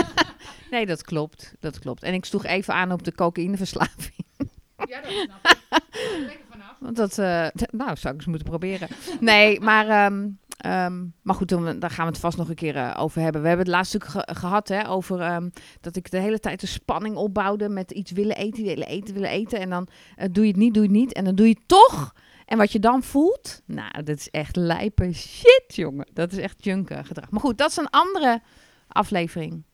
nee, 0.71 0.87
dat 0.87 1.03
klopt. 1.03 1.55
Dat 1.61 1.79
klopt. 1.79 2.03
En 2.03 2.15
ik 2.15 2.25
sloeg 2.25 2.45
even 2.45 2.75
aan 2.75 2.93
op 2.93 3.05
de 3.05 3.15
cocaïneverslaving. 3.15 4.15
Ja, 4.89 5.01
dat 5.01 5.11
snap 5.11 5.57
ik. 5.71 5.83
Lekker 6.27 6.45
vanaf. 6.51 6.77
Want 6.81 6.97
dat, 6.97 7.19
eh, 7.19 7.47
nou, 7.71 7.97
zou 7.97 8.15
ik 8.15 8.21
eens 8.21 8.27
moeten 8.27 8.49
proberen. 8.49 8.89
Nee, 9.21 9.61
maar, 9.61 9.89
ehm, 9.89 10.29
ehm, 10.67 11.05
maar 11.23 11.35
goed, 11.35 11.49
dan, 11.49 11.79
daar 11.79 11.91
gaan 11.91 12.07
we 12.07 12.11
het 12.13 12.21
vast 12.21 12.37
nog 12.39 12.49
een 12.49 12.55
keer 12.55 12.77
eh, 12.77 12.95
over 12.99 13.21
hebben. 13.21 13.43
We 13.43 13.49
hebben 13.49 13.67
het 13.67 13.75
laatst 13.75 13.97
ge- 14.05 14.29
gehad 14.33 14.69
hè, 14.69 14.89
over 14.89 15.21
ehm, 15.21 15.49
dat 15.81 15.97
ik 15.97 16.11
de 16.11 16.19
hele 16.19 16.39
tijd 16.41 16.61
de 16.61 16.67
spanning 16.67 17.17
opbouwde 17.17 17.69
met 17.69 17.91
iets 17.91 18.11
willen 18.11 18.37
eten, 18.37 18.65
willen 18.65 18.87
eten, 18.87 19.15
willen 19.15 19.31
eten. 19.31 19.61
En 19.61 19.71
dan 19.71 19.89
eh, 20.17 20.29
doe 20.33 20.45
je 20.45 20.51
het 20.51 20.61
niet, 20.61 20.75
doe 20.75 20.83
je 20.83 20.89
het 20.89 20.99
niet. 20.99 21.13
En 21.13 21.25
dan 21.25 21.35
doe 21.35 21.47
je 21.49 21.55
het 21.59 21.69
toch. 21.69 22.15
En 22.45 22.59
wat 22.59 22.73
je 22.73 22.79
dan 22.79 23.03
voelt, 23.03 23.63
nou, 23.65 24.03
dat 24.03 24.19
is 24.19 24.31
echt 24.31 24.57
lijpe 24.57 25.13
shit, 25.13 25.65
jongen. 25.67 26.07
Dat 26.13 26.33
is 26.33 26.39
echt 26.39 26.65
junker 26.65 27.05
gedrag. 27.05 27.31
Maar 27.31 27.41
goed, 27.41 27.59
dat 27.59 27.71
is 27.71 27.77
een 27.77 27.91
andere 27.91 28.43
aflevering. 28.89 29.65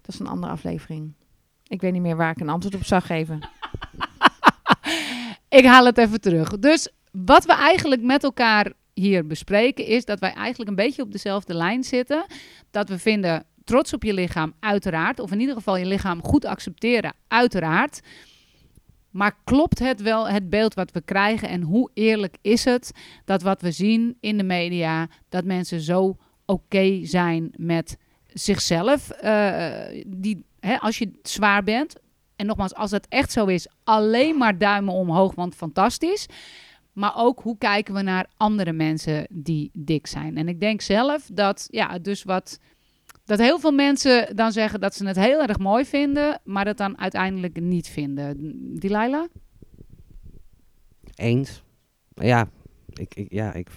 Dat 0.00 0.14
is 0.14 0.18
een 0.18 0.26
andere 0.26 0.52
aflevering. 0.52 1.14
Ik 1.66 1.80
weet 1.80 1.92
niet 1.92 2.02
meer 2.02 2.16
waar 2.16 2.30
ik 2.30 2.40
een 2.40 2.48
antwoord 2.48 2.74
op 2.74 2.84
zou 2.84 3.02
geven. 3.02 3.38
Ik 5.48 5.64
haal 5.64 5.84
het 5.86 5.98
even 5.98 6.20
terug. 6.20 6.58
Dus 6.58 6.88
wat 7.12 7.44
we 7.44 7.52
eigenlijk 7.52 8.02
met 8.02 8.24
elkaar 8.24 8.72
hier 8.94 9.26
bespreken 9.26 9.86
is 9.86 10.04
dat 10.04 10.20
wij 10.20 10.32
eigenlijk 10.32 10.70
een 10.70 10.76
beetje 10.76 11.02
op 11.02 11.12
dezelfde 11.12 11.54
lijn 11.54 11.84
zitten. 11.84 12.24
Dat 12.70 12.88
we 12.88 12.98
vinden 12.98 13.44
trots 13.64 13.92
op 13.92 14.02
je 14.02 14.14
lichaam, 14.14 14.54
uiteraard. 14.60 15.20
Of 15.20 15.32
in 15.32 15.40
ieder 15.40 15.54
geval 15.54 15.76
je 15.76 15.86
lichaam 15.86 16.22
goed 16.22 16.44
accepteren, 16.44 17.14
uiteraard. 17.28 18.00
Maar 19.10 19.36
klopt 19.44 19.78
het 19.78 20.02
wel, 20.02 20.28
het 20.28 20.50
beeld 20.50 20.74
wat 20.74 20.92
we 20.92 21.00
krijgen? 21.00 21.48
En 21.48 21.62
hoe 21.62 21.90
eerlijk 21.94 22.36
is 22.42 22.64
het 22.64 22.92
dat 23.24 23.42
wat 23.42 23.62
we 23.62 23.70
zien 23.70 24.16
in 24.20 24.36
de 24.36 24.42
media, 24.44 25.08
dat 25.28 25.44
mensen 25.44 25.80
zo 25.80 26.16
oké 26.44 27.00
zijn 27.02 27.52
met 27.56 27.96
zichzelf? 28.26 29.10
eh, 29.10 30.02
die, 30.06 30.44
hè, 30.60 30.78
als 30.78 30.98
je 30.98 31.10
zwaar 31.22 31.62
bent, 31.62 31.94
en 32.36 32.46
nogmaals, 32.46 32.74
als 32.74 32.90
het 32.90 33.06
echt 33.08 33.32
zo 33.32 33.46
is, 33.46 33.66
alleen 33.84 34.36
maar 34.36 34.58
duimen 34.58 34.94
omhoog, 34.94 35.34
want 35.34 35.54
fantastisch. 35.54 36.26
Maar 36.92 37.12
ook 37.16 37.40
hoe 37.40 37.58
kijken 37.58 37.94
we 37.94 38.02
naar 38.02 38.30
andere 38.36 38.72
mensen 38.72 39.26
die 39.30 39.70
dik 39.72 40.06
zijn. 40.06 40.36
En 40.36 40.48
ik 40.48 40.60
denk 40.60 40.80
zelf 40.80 41.30
dat, 41.32 41.66
ja, 41.70 41.98
dus 41.98 42.22
wat. 42.22 42.58
Dat 43.24 43.38
heel 43.38 43.58
veel 43.58 43.72
mensen 43.72 44.36
dan 44.36 44.52
zeggen 44.52 44.80
dat 44.80 44.94
ze 44.94 45.06
het 45.06 45.16
heel 45.16 45.42
erg 45.42 45.58
mooi 45.58 45.84
vinden, 45.84 46.40
maar 46.44 46.64
dat 46.64 46.76
dan 46.76 46.98
uiteindelijk 46.98 47.60
niet 47.60 47.88
vinden. 47.88 48.36
Delilah? 48.78 49.24
Eens. 51.14 51.62
Ja, 52.14 52.48
ik, 52.92 53.14
ik, 53.14 53.32
ja, 53.32 53.52
ik, 53.52 53.68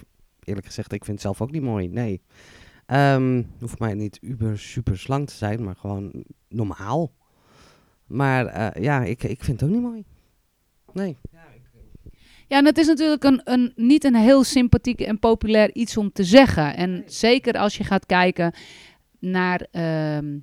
eerlijk 0.44 0.66
gezegd, 0.66 0.92
ik 0.92 1.04
vind 1.04 1.16
het 1.16 1.26
zelf 1.26 1.40
ook 1.40 1.50
niet 1.50 1.62
mooi. 1.62 1.88
Nee. 1.88 2.22
Ehm 2.86 3.42
hoeft 3.60 3.78
mij 3.78 3.94
niet 3.94 4.18
uber 4.22 4.58
super 4.58 4.98
slank 4.98 5.28
te 5.28 5.34
zijn, 5.34 5.64
maar 5.64 5.76
gewoon 5.76 6.24
normaal. 6.48 7.12
Maar 8.06 8.46
eh, 8.46 8.82
ja, 8.82 9.02
ik, 9.02 9.22
ik 9.22 9.44
vind 9.44 9.60
het 9.60 9.68
ook 9.68 9.74
niet 9.74 9.84
mooi. 9.84 10.04
Nee. 10.92 11.16
Ja, 12.48 12.58
en 12.58 12.64
het 12.64 12.78
is 12.78 12.86
natuurlijk 12.86 13.24
een, 13.24 13.40
een, 13.44 13.72
niet 13.76 14.04
een 14.04 14.14
heel 14.14 14.44
sympathiek 14.44 15.00
en 15.00 15.18
populair 15.18 15.74
iets 15.74 15.96
om 15.96 16.12
te 16.12 16.24
zeggen. 16.24 16.76
En 16.76 17.02
zeker 17.06 17.54
als 17.54 17.76
je 17.76 17.84
gaat 17.84 18.06
kijken 18.06 18.54
naar 19.18 19.66
ehm, 19.70 20.38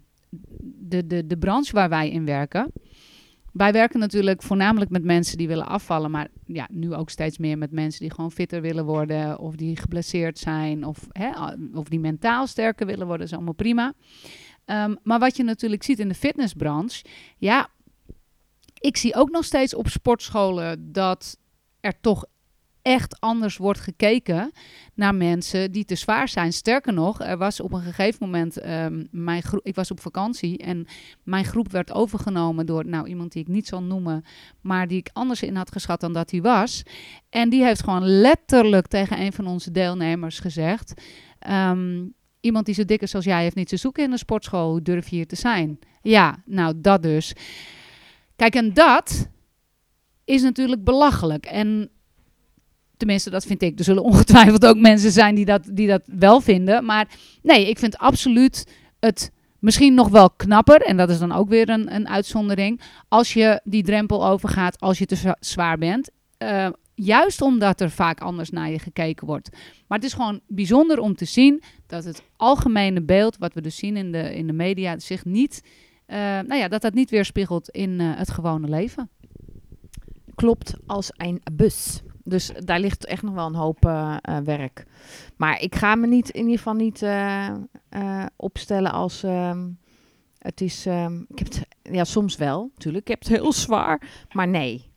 de, 0.63 1.07
de, 1.07 1.27
de 1.27 1.37
branche 1.37 1.73
waar 1.73 1.89
wij 1.89 2.09
in 2.09 2.25
werken. 2.25 2.71
Wij 3.51 3.71
werken 3.71 3.99
natuurlijk 3.99 4.43
voornamelijk 4.43 4.91
met 4.91 5.03
mensen 5.03 5.37
die 5.37 5.47
willen 5.47 5.67
afvallen, 5.67 6.11
maar 6.11 6.27
ja, 6.45 6.67
nu 6.71 6.93
ook 6.93 7.09
steeds 7.09 7.37
meer 7.37 7.57
met 7.57 7.71
mensen 7.71 8.01
die 8.01 8.11
gewoon 8.11 8.31
fitter 8.31 8.61
willen 8.61 8.85
worden, 8.85 9.39
of 9.39 9.55
die 9.55 9.77
geblesseerd 9.77 10.39
zijn, 10.39 10.85
of, 10.85 11.07
hè, 11.11 11.29
of 11.73 11.87
die 11.87 11.99
mentaal 11.99 12.47
sterker 12.47 12.85
willen 12.85 13.07
worden, 13.07 13.25
is 13.25 13.33
allemaal 13.33 13.53
prima. 13.53 13.93
Ehm, 14.65 14.95
maar 15.03 15.19
wat 15.19 15.37
je 15.37 15.43
natuurlijk 15.43 15.83
ziet 15.83 15.99
in 15.99 16.07
de 16.07 16.13
fitnessbranche, 16.13 17.05
ja, 17.37 17.69
ik 18.79 18.97
zie 18.97 19.15
ook 19.15 19.29
nog 19.29 19.45
steeds 19.45 19.75
op 19.75 19.87
sportscholen 19.87 20.91
dat 20.91 21.37
er 21.82 21.94
toch 22.02 22.26
echt 22.82 23.20
anders 23.20 23.58
wordt 23.58 23.80
gekeken 23.80 24.52
naar 24.94 25.15
mensen 25.15 25.72
die 25.72 25.86
te 25.86 25.96
zwaar 25.96 26.28
zijn. 26.28 26.54
Sterker 26.54 26.94
nog, 26.94 27.22
er 27.22 27.38
was 27.38 27.60
op 27.60 27.74
een 27.74 27.82
gegeven 27.82 28.26
moment, 28.26 28.58
ehm, 28.58 29.06
mijn 29.12 29.44
groep, 29.44 29.65
ik 29.65 29.76
was 29.76 29.91
op 29.91 30.00
vakantie 30.00 30.58
en 30.58 30.86
mijn 31.24 31.46
groep 31.46 31.72
werd 31.72 31.91
overgenomen 31.91 32.65
door 32.65 32.86
nou, 32.86 33.08
iemand 33.08 33.32
die 33.32 33.41
ik 33.41 33.48
niet 33.48 33.67
zal 33.67 33.84
noemen, 33.84 34.24
maar 34.62 34.88
die 34.88 34.98
ik 34.98 35.10
anders 35.13 35.41
in 35.41 35.56
had 35.56 35.72
geschat 35.72 36.00
dan 36.00 36.13
dat 36.13 36.32
hij 36.32 36.41
was. 36.41 36.84
En 37.30 37.50
die 37.50 37.63
heeft 37.63 37.84
gewoon 37.84 38.06
letterlijk 38.06 38.88
tegen 38.88 39.20
een 39.20 39.34
van 39.34 39.48
onze 39.48 39.72
deelnemers 39.72 40.39
gezegd: 40.39 40.94
ehm, 41.39 42.04
Iemand 42.41 42.65
die 42.65 42.76
zo 42.76 42.86
dik 42.86 43.02
is 43.02 43.15
als 43.15 43.26
jij 43.26 43.41
heeft 43.41 43.56
niet 43.56 43.67
te 43.67 43.78
zoeken 43.78 44.04
in 44.04 44.12
een 44.12 44.17
sportschool. 44.17 44.84
Durf 44.84 45.08
je 45.08 45.15
hier 45.15 45.28
te 45.28 45.36
zijn? 45.36 45.80
Ja, 46.02 46.38
nou 46.46 46.74
dat 46.78 47.04
dus. 47.04 47.34
Kijk, 48.36 48.56
en 48.56 48.74
dat 48.74 49.30
is 50.32 50.41
natuurlijk 50.41 50.84
belachelijk. 50.84 51.46
En 51.46 51.89
tenminste, 52.98 53.30
dat 53.30 53.46
vind 53.46 53.62
ik. 53.62 53.80
Er 53.80 53.84
zullen 53.86 54.04
ongetwijfeld 54.04 54.65
ook 54.65 54.78
mensen 54.78 55.12
zijn 55.12 55.36
die 55.36 55.46
dat, 55.46 55.70
die 55.74 55.88
dat 55.88 56.02
wel 56.06 56.41
vinden. 56.41 56.86
Maar 56.86 57.08
nee, 57.41 57.70
ik 57.70 57.80
vind 57.80 57.98
absoluut 57.98 58.67
het 59.00 59.32
misschien 59.60 59.94
nog 59.94 60.10
wel 60.10 60.30
knapper. 60.30 60.82
En 60.82 60.98
dat 60.98 61.10
is 61.10 61.20
dan 61.20 61.32
ook 61.32 61.50
weer 61.50 61.70
een, 61.70 61.96
een 61.96 62.08
uitzondering. 62.08 62.82
Als 63.08 63.34
je 63.34 63.62
die 63.63 63.84
drempel 63.84 64.28
overgaat 64.28 64.80
als 64.80 64.98
je 64.98 65.06
te 65.06 65.15
zwa- 65.15 65.38
zwaar 65.39 65.78
bent. 65.78 66.10
Eh, 66.38 66.70
juist 66.96 67.41
omdat 67.41 67.82
er 67.82 67.89
vaak 67.91 68.22
anders 68.22 68.50
naar 68.50 68.70
je 68.70 68.80
gekeken 68.80 69.28
wordt. 69.28 69.50
Maar 69.88 69.98
het 69.98 70.08
is 70.08 70.13
gewoon 70.13 70.39
bijzonder 70.48 71.00
om 71.00 71.15
te 71.15 71.26
zien 71.26 71.63
dat 71.88 72.04
het 72.04 72.24
algemene 72.36 73.02
beeld, 73.02 73.38
wat 73.38 73.54
we 73.54 73.62
dus 73.62 73.76
zien 73.76 73.98
in 73.98 74.12
de, 74.12 74.36
in 74.36 74.48
de 74.48 74.54
media, 74.54 75.00
zich 75.00 75.26
niet, 75.26 75.62
eh, 76.06 76.17
nou 76.17 76.56
ja, 76.56 76.67
dat 76.67 76.82
dat 76.82 76.94
niet 76.94 77.10
weerspiegelt 77.10 77.70
in 77.70 78.00
eh, 78.00 78.12
het 78.15 78.32
gewone 78.32 78.67
leven. 78.70 79.10
Klopt 80.41 80.73
als 80.86 81.10
een 81.17 81.41
bus. 81.54 82.01
Dus 82.23 82.51
daar 82.58 82.80
ligt 82.80 83.06
echt 83.06 83.21
nog 83.21 83.34
wel 83.34 83.45
een 83.45 83.56
hoop 83.56 83.86
eh, 83.86 84.17
eh, 84.21 84.38
werk. 84.38 84.86
Maar 85.38 85.62
ik 85.62 85.75
ga 85.75 85.95
me 85.95 86.08
niet, 86.08 86.30
in 86.30 86.41
ieder 86.41 86.58
geval 86.58 86.73
niet 86.73 87.01
eh, 87.01 88.25
opstellen 88.36 88.91
als... 88.91 89.23
ehm, 89.23 89.69
het 90.38 90.62
is... 90.62 90.86
ehm, 90.86 91.21
ik 91.27 91.39
heb 91.39 91.47
het, 91.47 91.67
ja, 91.82 92.04
soms 92.04 92.36
wel, 92.36 92.69
natuurlijk. 92.73 93.04
Ik 93.04 93.10
heb 93.10 93.19
het 93.19 93.27
heel 93.27 93.54
zwaar. 93.54 94.25
Maar 94.32 94.47
nee. 94.47 94.89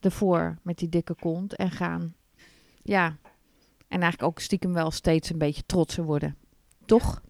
Ervoor 0.00 0.58
met 0.62 0.78
die 0.78 0.88
dikke 0.88 1.14
kont 1.14 1.56
en 1.56 1.70
gaan. 1.70 2.14
Ja. 2.82 3.06
En 3.88 4.00
eigenlijk 4.00 4.22
ook 4.22 4.38
stiekem 4.38 4.72
wel 4.72 4.90
steeds 4.90 5.30
een 5.30 5.38
beetje 5.38 5.62
trotser 5.66 6.04
worden. 6.04 6.36
Toch? 6.84 7.22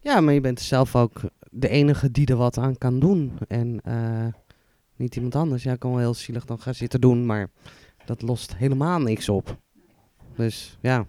Ja, 0.00 0.20
maar 0.20 0.34
je 0.34 0.40
bent 0.40 0.60
zelf 0.60 0.96
ook 0.96 1.20
de 1.50 1.68
enige 1.68 2.10
die 2.10 2.26
er 2.26 2.36
wat 2.36 2.58
aan 2.58 2.78
kan 2.78 2.98
doen. 2.98 3.38
En 3.48 3.80
niet 4.96 5.16
iemand 5.16 5.34
anders. 5.34 5.62
Ja, 5.62 5.72
ik 5.72 5.78
kan 5.78 5.90
wel 5.90 5.98
heel 5.98 6.14
zielig 6.14 6.44
dan 6.44 6.60
gaan 6.60 6.74
zitten 6.74 7.00
doen, 7.00 7.26
maar 7.26 7.50
dat 8.04 8.22
lost 8.22 8.56
helemaal 8.56 9.00
niks 9.00 9.28
op. 9.28 9.58
Dus 10.36 10.78
ja. 10.80 11.06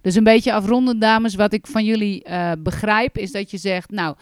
Dus 0.00 0.14
een 0.14 0.24
beetje 0.24 0.52
afrondend, 0.52 1.00
dames, 1.00 1.34
wat 1.34 1.52
ik 1.52 1.66
van 1.66 1.84
jullie 1.84 2.22
eh, 2.22 2.52
begrijp, 2.58 3.18
is 3.18 3.32
dat 3.32 3.50
je 3.50 3.56
zegt, 3.56 3.90
nou, 3.90 4.16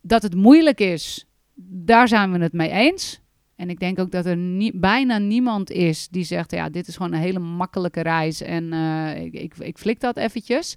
dat 0.00 0.22
het 0.22 0.34
moeilijk 0.34 0.80
is, 0.80 1.26
daar 1.70 2.08
zijn 2.08 2.32
we 2.32 2.38
het 2.38 2.52
mee 2.52 2.70
eens. 2.70 3.20
En 3.56 3.70
ik 3.70 3.80
denk 3.80 3.98
ook 3.98 4.10
dat 4.10 4.26
er 4.26 4.70
bijna 4.74 5.18
niemand 5.18 5.70
is 5.70 6.08
die 6.08 6.24
zegt, 6.24 6.50
ja, 6.50 6.68
dit 6.68 6.88
is 6.88 6.96
gewoon 6.96 7.12
een 7.12 7.20
hele 7.20 7.38
makkelijke 7.38 8.00
reis 8.00 8.40
en 8.40 8.72
eh, 8.72 9.22
ik, 9.24 9.32
ik, 9.32 9.56
ik 9.58 9.78
flik 9.78 10.00
dat 10.00 10.16
eventjes. 10.16 10.74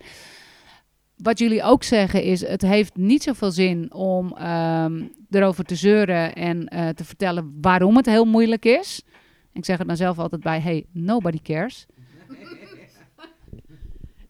Wat 1.24 1.40
jullie 1.40 1.64
ook 1.64 1.84
zeggen 1.84 2.24
is, 2.24 2.48
het 2.48 2.62
heeft 2.62 2.96
niet 2.96 3.24
zoveel 3.24 3.52
zin 3.52 3.94
om 3.94 4.34
ehm, 4.38 5.04
erover 5.30 5.64
te 5.64 5.76
zeuren 5.76 6.34
en 6.36 6.68
eh, 6.68 6.90
te 6.90 7.06
vertellen 7.06 7.58
waarom 7.62 7.96
het 7.96 8.06
heel 8.06 8.26
moeilijk 8.26 8.66
is. 8.66 9.02
Ik 9.54 9.66
zeg 9.66 9.80
er 9.80 9.88
dan 9.88 9.96
zelf 9.98 10.20
altijd 10.20 10.42
bij, 10.42 10.60
hey, 10.60 10.86
nobody 10.92 11.40
cares. 11.44 11.86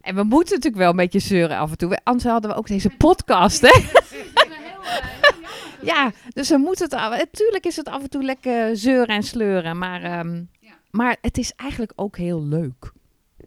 En 0.01 0.15
we 0.15 0.23
moeten 0.23 0.55
natuurlijk 0.55 0.81
wel 0.81 0.89
een 0.89 0.95
beetje 0.95 1.19
zeuren 1.19 1.57
af 1.57 1.71
en 1.71 1.77
toe. 1.77 1.99
Anders 2.03 2.23
hadden 2.31 2.49
we 2.51 2.57
ook 2.57 2.67
deze 2.67 2.89
podcast, 2.89 3.61
hè? 3.61 3.79
Ja, 5.83 6.11
dus 6.33 6.49
we 6.49 6.57
moeten 6.57 6.85
het... 6.85 6.93
af- 6.93 7.25
Tuurlijk 7.31 7.65
is 7.65 7.75
het 7.75 7.87
af 7.87 8.01
en 8.01 8.09
toe 8.09 8.23
lekker 8.23 8.77
zeuren 8.77 9.15
en 9.15 9.23
sleuren, 9.23 9.77
maar, 9.77 10.03
ehm, 10.03 10.35
Ja. 10.59 10.71
maar 10.91 11.17
het 11.21 11.37
is 11.37 11.53
eigenlijk 11.55 11.93
ook 11.95 12.17
heel 12.17 12.43
leuk. 12.43 12.91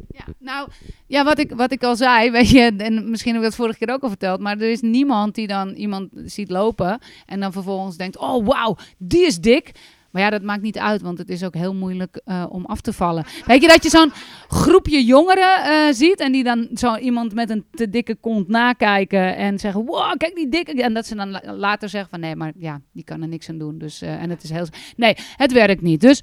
Ja, 0.08 0.24
nou, 0.38 0.68
ja, 1.06 1.24
wat 1.24 1.38
ik, 1.38 1.52
wat 1.54 1.72
ik 1.72 1.82
al 1.82 1.96
zei, 1.96 2.30
weet 2.30 2.50
je, 2.50 2.74
en 2.76 3.10
misschien 3.10 3.32
heb 3.32 3.42
ik 3.42 3.48
dat 3.48 3.56
vorige 3.56 3.78
keer 3.78 3.94
ook 3.94 4.02
al 4.02 4.08
verteld, 4.08 4.40
maar 4.40 4.56
er 4.56 4.70
is 4.70 4.80
niemand 4.80 5.34
die 5.34 5.46
dan 5.46 5.74
iemand 5.74 6.08
ziet 6.24 6.50
lopen 6.50 6.98
en 7.26 7.40
dan 7.40 7.52
vervolgens 7.52 7.96
denkt, 7.96 8.18
oh 8.18 8.46
wauw, 8.46 8.76
die 8.98 9.26
is 9.26 9.40
dik. 9.40 9.72
Maar 10.14 10.22
ja, 10.22 10.30
dat 10.30 10.42
maakt 10.42 10.62
niet 10.62 10.78
uit, 10.78 11.02
want 11.02 11.18
het 11.18 11.28
is 11.28 11.44
ook 11.44 11.54
heel 11.54 11.74
moeilijk 11.74 12.20
uh, 12.26 12.46
om 12.48 12.64
af 12.64 12.80
te 12.80 12.92
vallen. 12.92 13.24
Weet 13.46 13.62
je 13.62 13.68
dat 13.68 13.82
je 13.82 13.88
zo'n 13.88 14.12
groepje 14.48 15.04
jongeren 15.04 15.66
uh, 15.66 15.94
ziet 15.94 16.20
en 16.20 16.32
die 16.32 16.44
dan 16.44 16.68
zo 16.74 16.96
iemand 16.96 17.34
met 17.34 17.50
een 17.50 17.64
te 17.70 17.90
dikke 17.90 18.14
kont 18.14 18.48
nakijken 18.48 19.36
en 19.36 19.58
zeggen, 19.58 19.84
wow, 19.84 20.16
kijk 20.16 20.34
die 20.34 20.48
dikke. 20.48 20.82
En 20.82 20.94
dat 20.94 21.06
ze 21.06 21.14
dan 21.14 21.40
later 21.44 21.88
zeggen 21.88 22.10
van, 22.10 22.20
nee, 22.20 22.36
maar 22.36 22.52
ja, 22.58 22.80
die 22.92 23.04
kan 23.04 23.22
er 23.22 23.28
niks 23.28 23.48
aan 23.48 23.58
doen. 23.58 23.78
Dus, 23.78 24.02
uh, 24.02 24.22
en 24.22 24.30
het 24.30 24.42
is 24.42 24.50
heel... 24.50 24.66
Nee, 24.96 25.16
het 25.36 25.52
werkt 25.52 25.82
niet. 25.82 26.00
Dus 26.00 26.22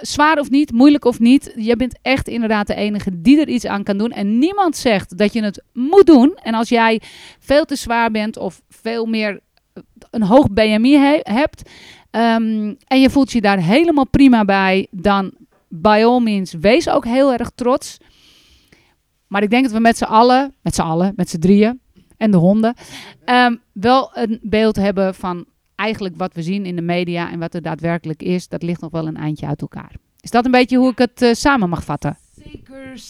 zwaar 0.00 0.38
of 0.38 0.50
niet, 0.50 0.72
moeilijk 0.72 1.04
of 1.04 1.20
niet, 1.20 1.52
je 1.56 1.76
bent 1.76 1.98
echt 2.02 2.28
inderdaad 2.28 2.66
de 2.66 2.74
enige 2.74 3.20
die 3.20 3.40
er 3.40 3.48
iets 3.48 3.66
aan 3.66 3.82
kan 3.82 3.98
doen. 3.98 4.10
En 4.10 4.38
niemand 4.38 4.76
zegt 4.76 5.18
dat 5.18 5.32
je 5.32 5.42
het 5.42 5.62
moet 5.72 6.06
doen. 6.06 6.34
En 6.42 6.54
als 6.54 6.68
jij 6.68 7.00
veel 7.38 7.64
te 7.64 7.76
zwaar 7.76 8.10
bent 8.10 8.36
of 8.36 8.62
veel 8.68 9.06
meer 9.06 9.40
een 10.10 10.22
hoog 10.22 10.50
BMI 10.50 10.96
he 10.96 11.20
hebt, 11.22 11.70
Um, 12.10 12.76
en 12.86 13.00
je 13.00 13.10
voelt 13.10 13.32
je 13.32 13.40
daar 13.40 13.58
helemaal 13.58 14.06
prima 14.06 14.44
bij, 14.44 14.86
dan 14.90 15.32
by 15.68 16.02
all 16.04 16.20
means, 16.20 16.52
wees 16.52 16.88
ook 16.88 17.04
heel 17.04 17.32
erg 17.32 17.50
trots. 17.54 17.98
Maar 19.26 19.42
ik 19.42 19.50
denk 19.50 19.64
dat 19.64 19.72
we 19.72 19.80
met 19.80 19.96
z'n 19.96 20.04
allen, 20.04 20.54
met 20.62 20.74
z'n 20.74 20.82
allen, 20.82 21.12
met 21.16 21.30
z'n 21.30 21.38
drieën 21.38 21.80
en 22.16 22.30
de 22.30 22.36
honden, 22.36 22.74
um, 23.24 23.60
wel 23.72 24.10
een 24.14 24.38
beeld 24.42 24.76
hebben 24.76 25.14
van 25.14 25.44
eigenlijk 25.74 26.16
wat 26.16 26.34
we 26.34 26.42
zien 26.42 26.66
in 26.66 26.76
de 26.76 26.82
media 26.82 27.30
en 27.30 27.38
wat 27.38 27.54
er 27.54 27.62
daadwerkelijk 27.62 28.22
is. 28.22 28.48
Dat 28.48 28.62
ligt 28.62 28.80
nog 28.80 28.90
wel 28.90 29.06
een 29.06 29.16
eindje 29.16 29.46
uit 29.46 29.60
elkaar. 29.60 29.92
Is 30.20 30.30
dat 30.30 30.44
een 30.44 30.50
beetje 30.50 30.76
hoe 30.76 30.90
ik 30.90 30.98
het 30.98 31.22
uh, 31.22 31.32
samen 31.32 31.68
mag 31.68 31.84
vatten? 31.84 32.18
Zeker 32.36 33.00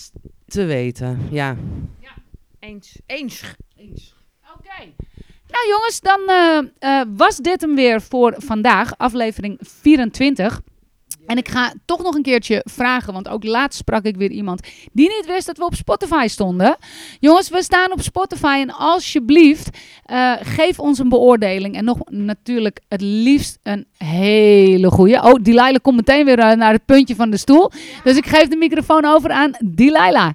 te 0.47 0.65
weten, 0.65 1.21
ja. 1.31 1.57
ja. 2.01 2.15
Eens. 2.59 3.01
Eens. 3.07 3.55
Eens. 3.77 4.15
Oké. 4.57 4.93
Nou 5.49 5.69
jongens, 5.69 6.01
dan 6.01 6.21
uh, 6.27 6.59
uh, 6.81 7.03
was 7.17 7.37
dit 7.37 7.61
hem 7.61 7.75
weer 7.75 8.03
voor 8.03 8.35
vandaag, 8.39 8.99
aflevering 8.99 9.59
24. 9.61 10.61
En 11.27 11.37
ik 11.37 11.49
ga 11.49 11.73
toch 11.85 12.03
nog 12.03 12.15
een 12.15 12.23
keertje 12.23 12.63
vragen, 12.65 13.13
want 13.13 13.29
ook 13.29 13.45
laatst 13.45 13.79
sprak 13.79 14.05
ik 14.05 14.17
weer 14.17 14.31
iemand 14.31 14.61
die 14.93 15.09
niet 15.09 15.27
wist 15.27 15.47
dat 15.47 15.59
we 15.59 15.65
op 15.65 15.75
Spotify 15.75 16.27
stonden. 16.27 16.77
Jongens, 17.21 17.49
we 17.49 17.63
staan 17.63 17.93
op 17.93 18.01
Spotify 18.01 18.59
en 18.61 18.71
alsjeblieft 18.71 19.79
uh, 20.07 20.33
geef 20.41 20.79
ons 20.79 20.99
een 20.99 21.09
beoordeling. 21.09 21.77
En 21.77 21.85
nog 21.85 21.99
natuurlijk 22.11 22.81
het 22.89 23.01
liefst 23.01 23.59
een 23.63 23.87
hele 23.97 24.91
goede. 24.91 25.23
Oh, 25.23 25.43
Delilah 25.43 25.83
komt 25.83 25.97
meteen 25.97 26.25
weer 26.25 26.57
naar 26.57 26.73
het 26.73 26.85
puntje 26.85 27.15
van 27.15 27.31
de 27.31 27.37
stoel. 27.37 27.71
Dus 28.05 28.17
ik 28.17 28.27
geef 28.27 28.49
de 28.49 28.57
microfoon 28.57 29.05
over 29.05 29.31
aan 29.31 29.51
Delilah. 29.65 30.31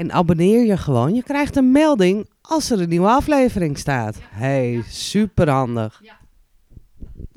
En 0.00 0.12
abonneer 0.12 0.64
je 0.64 0.76
gewoon. 0.76 1.14
Je 1.14 1.22
krijgt 1.22 1.56
een 1.56 1.70
melding 1.72 2.28
als 2.40 2.70
er 2.70 2.80
een 2.80 2.88
nieuwe 2.88 3.08
aflevering 3.08 3.78
staat. 3.78 4.16
Hey, 4.30 4.82
super 4.88 5.48
handig. 5.48 6.00
Ja. 6.02 6.19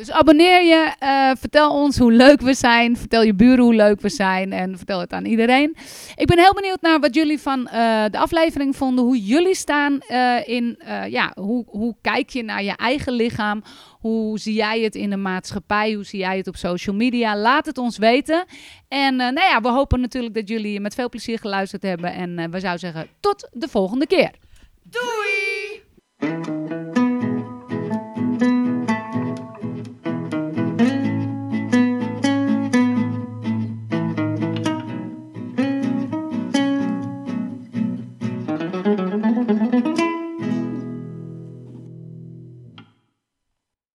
Dus 0.04 0.12
abonneer 0.12 0.64
je, 0.64 0.94
uh, 1.04 1.32
vertel 1.40 1.72
ons 1.72 1.98
hoe 1.98 2.12
leuk 2.12 2.42
we 2.42 2.54
zijn, 2.54 2.98
vertel 2.98 3.22
je 3.22 3.34
buren 3.34 3.64
hoe 3.64 3.74
leuk 3.74 4.02
we 4.02 4.10
zijn 4.10 4.52
en 4.54 4.78
vertel 4.78 5.00
het 5.00 5.14
aan 5.14 5.26
iedereen. 5.26 5.76
Ik 6.16 6.28
ben 6.28 6.40
heel 6.40 6.54
benieuwd 6.54 6.82
naar 6.82 7.00
wat 7.00 7.16
jullie 7.16 7.40
van 7.40 7.60
uh, 7.60 8.04
de 8.10 8.18
aflevering 8.18 8.76
vonden, 8.76 9.06
hoe 9.06 9.24
jullie 9.24 9.56
staan 9.56 10.00
uh, 10.10 10.48
in, 10.48 10.80
ja, 11.10 11.32
hoe, 11.36 11.66
hoe 11.68 11.96
kijk 12.02 12.30
je 12.30 12.44
naar 12.44 12.64
je 12.64 12.76
eigen 12.76 13.14
lichaam, 13.14 13.64
hoe 14.00 14.40
zie 14.40 14.54
jij 14.54 14.82
het 14.82 14.96
in 14.96 15.10
de 15.10 15.18
maatschappij, 15.18 15.94
hoe 15.94 16.06
zie 16.06 16.20
jij 16.20 16.38
het 16.38 16.48
op 16.48 16.56
social 16.56 16.96
media, 16.96 17.38
laat 17.38 17.66
het 17.66 17.78
ons 17.78 17.98
weten. 17.98 18.46
En 18.88 19.16
nou 19.16 19.34
ja, 19.40 19.62
we 19.62 19.70
hopen 19.70 20.02
natuurlijk 20.02 20.34
dat 20.34 20.48
jullie 20.50 20.80
met 20.80 20.96
veel 20.96 21.10
plezier 21.10 21.40
geluisterd 21.40 21.84
hebben 21.84 22.14
en 22.14 22.52
we 22.52 22.60
zouden 22.60 22.80
zeggen 22.80 23.08
tot 23.20 23.50
de 23.52 23.68
volgende 23.68 24.08
keer. 24.08 24.32
Doei! 24.84 26.53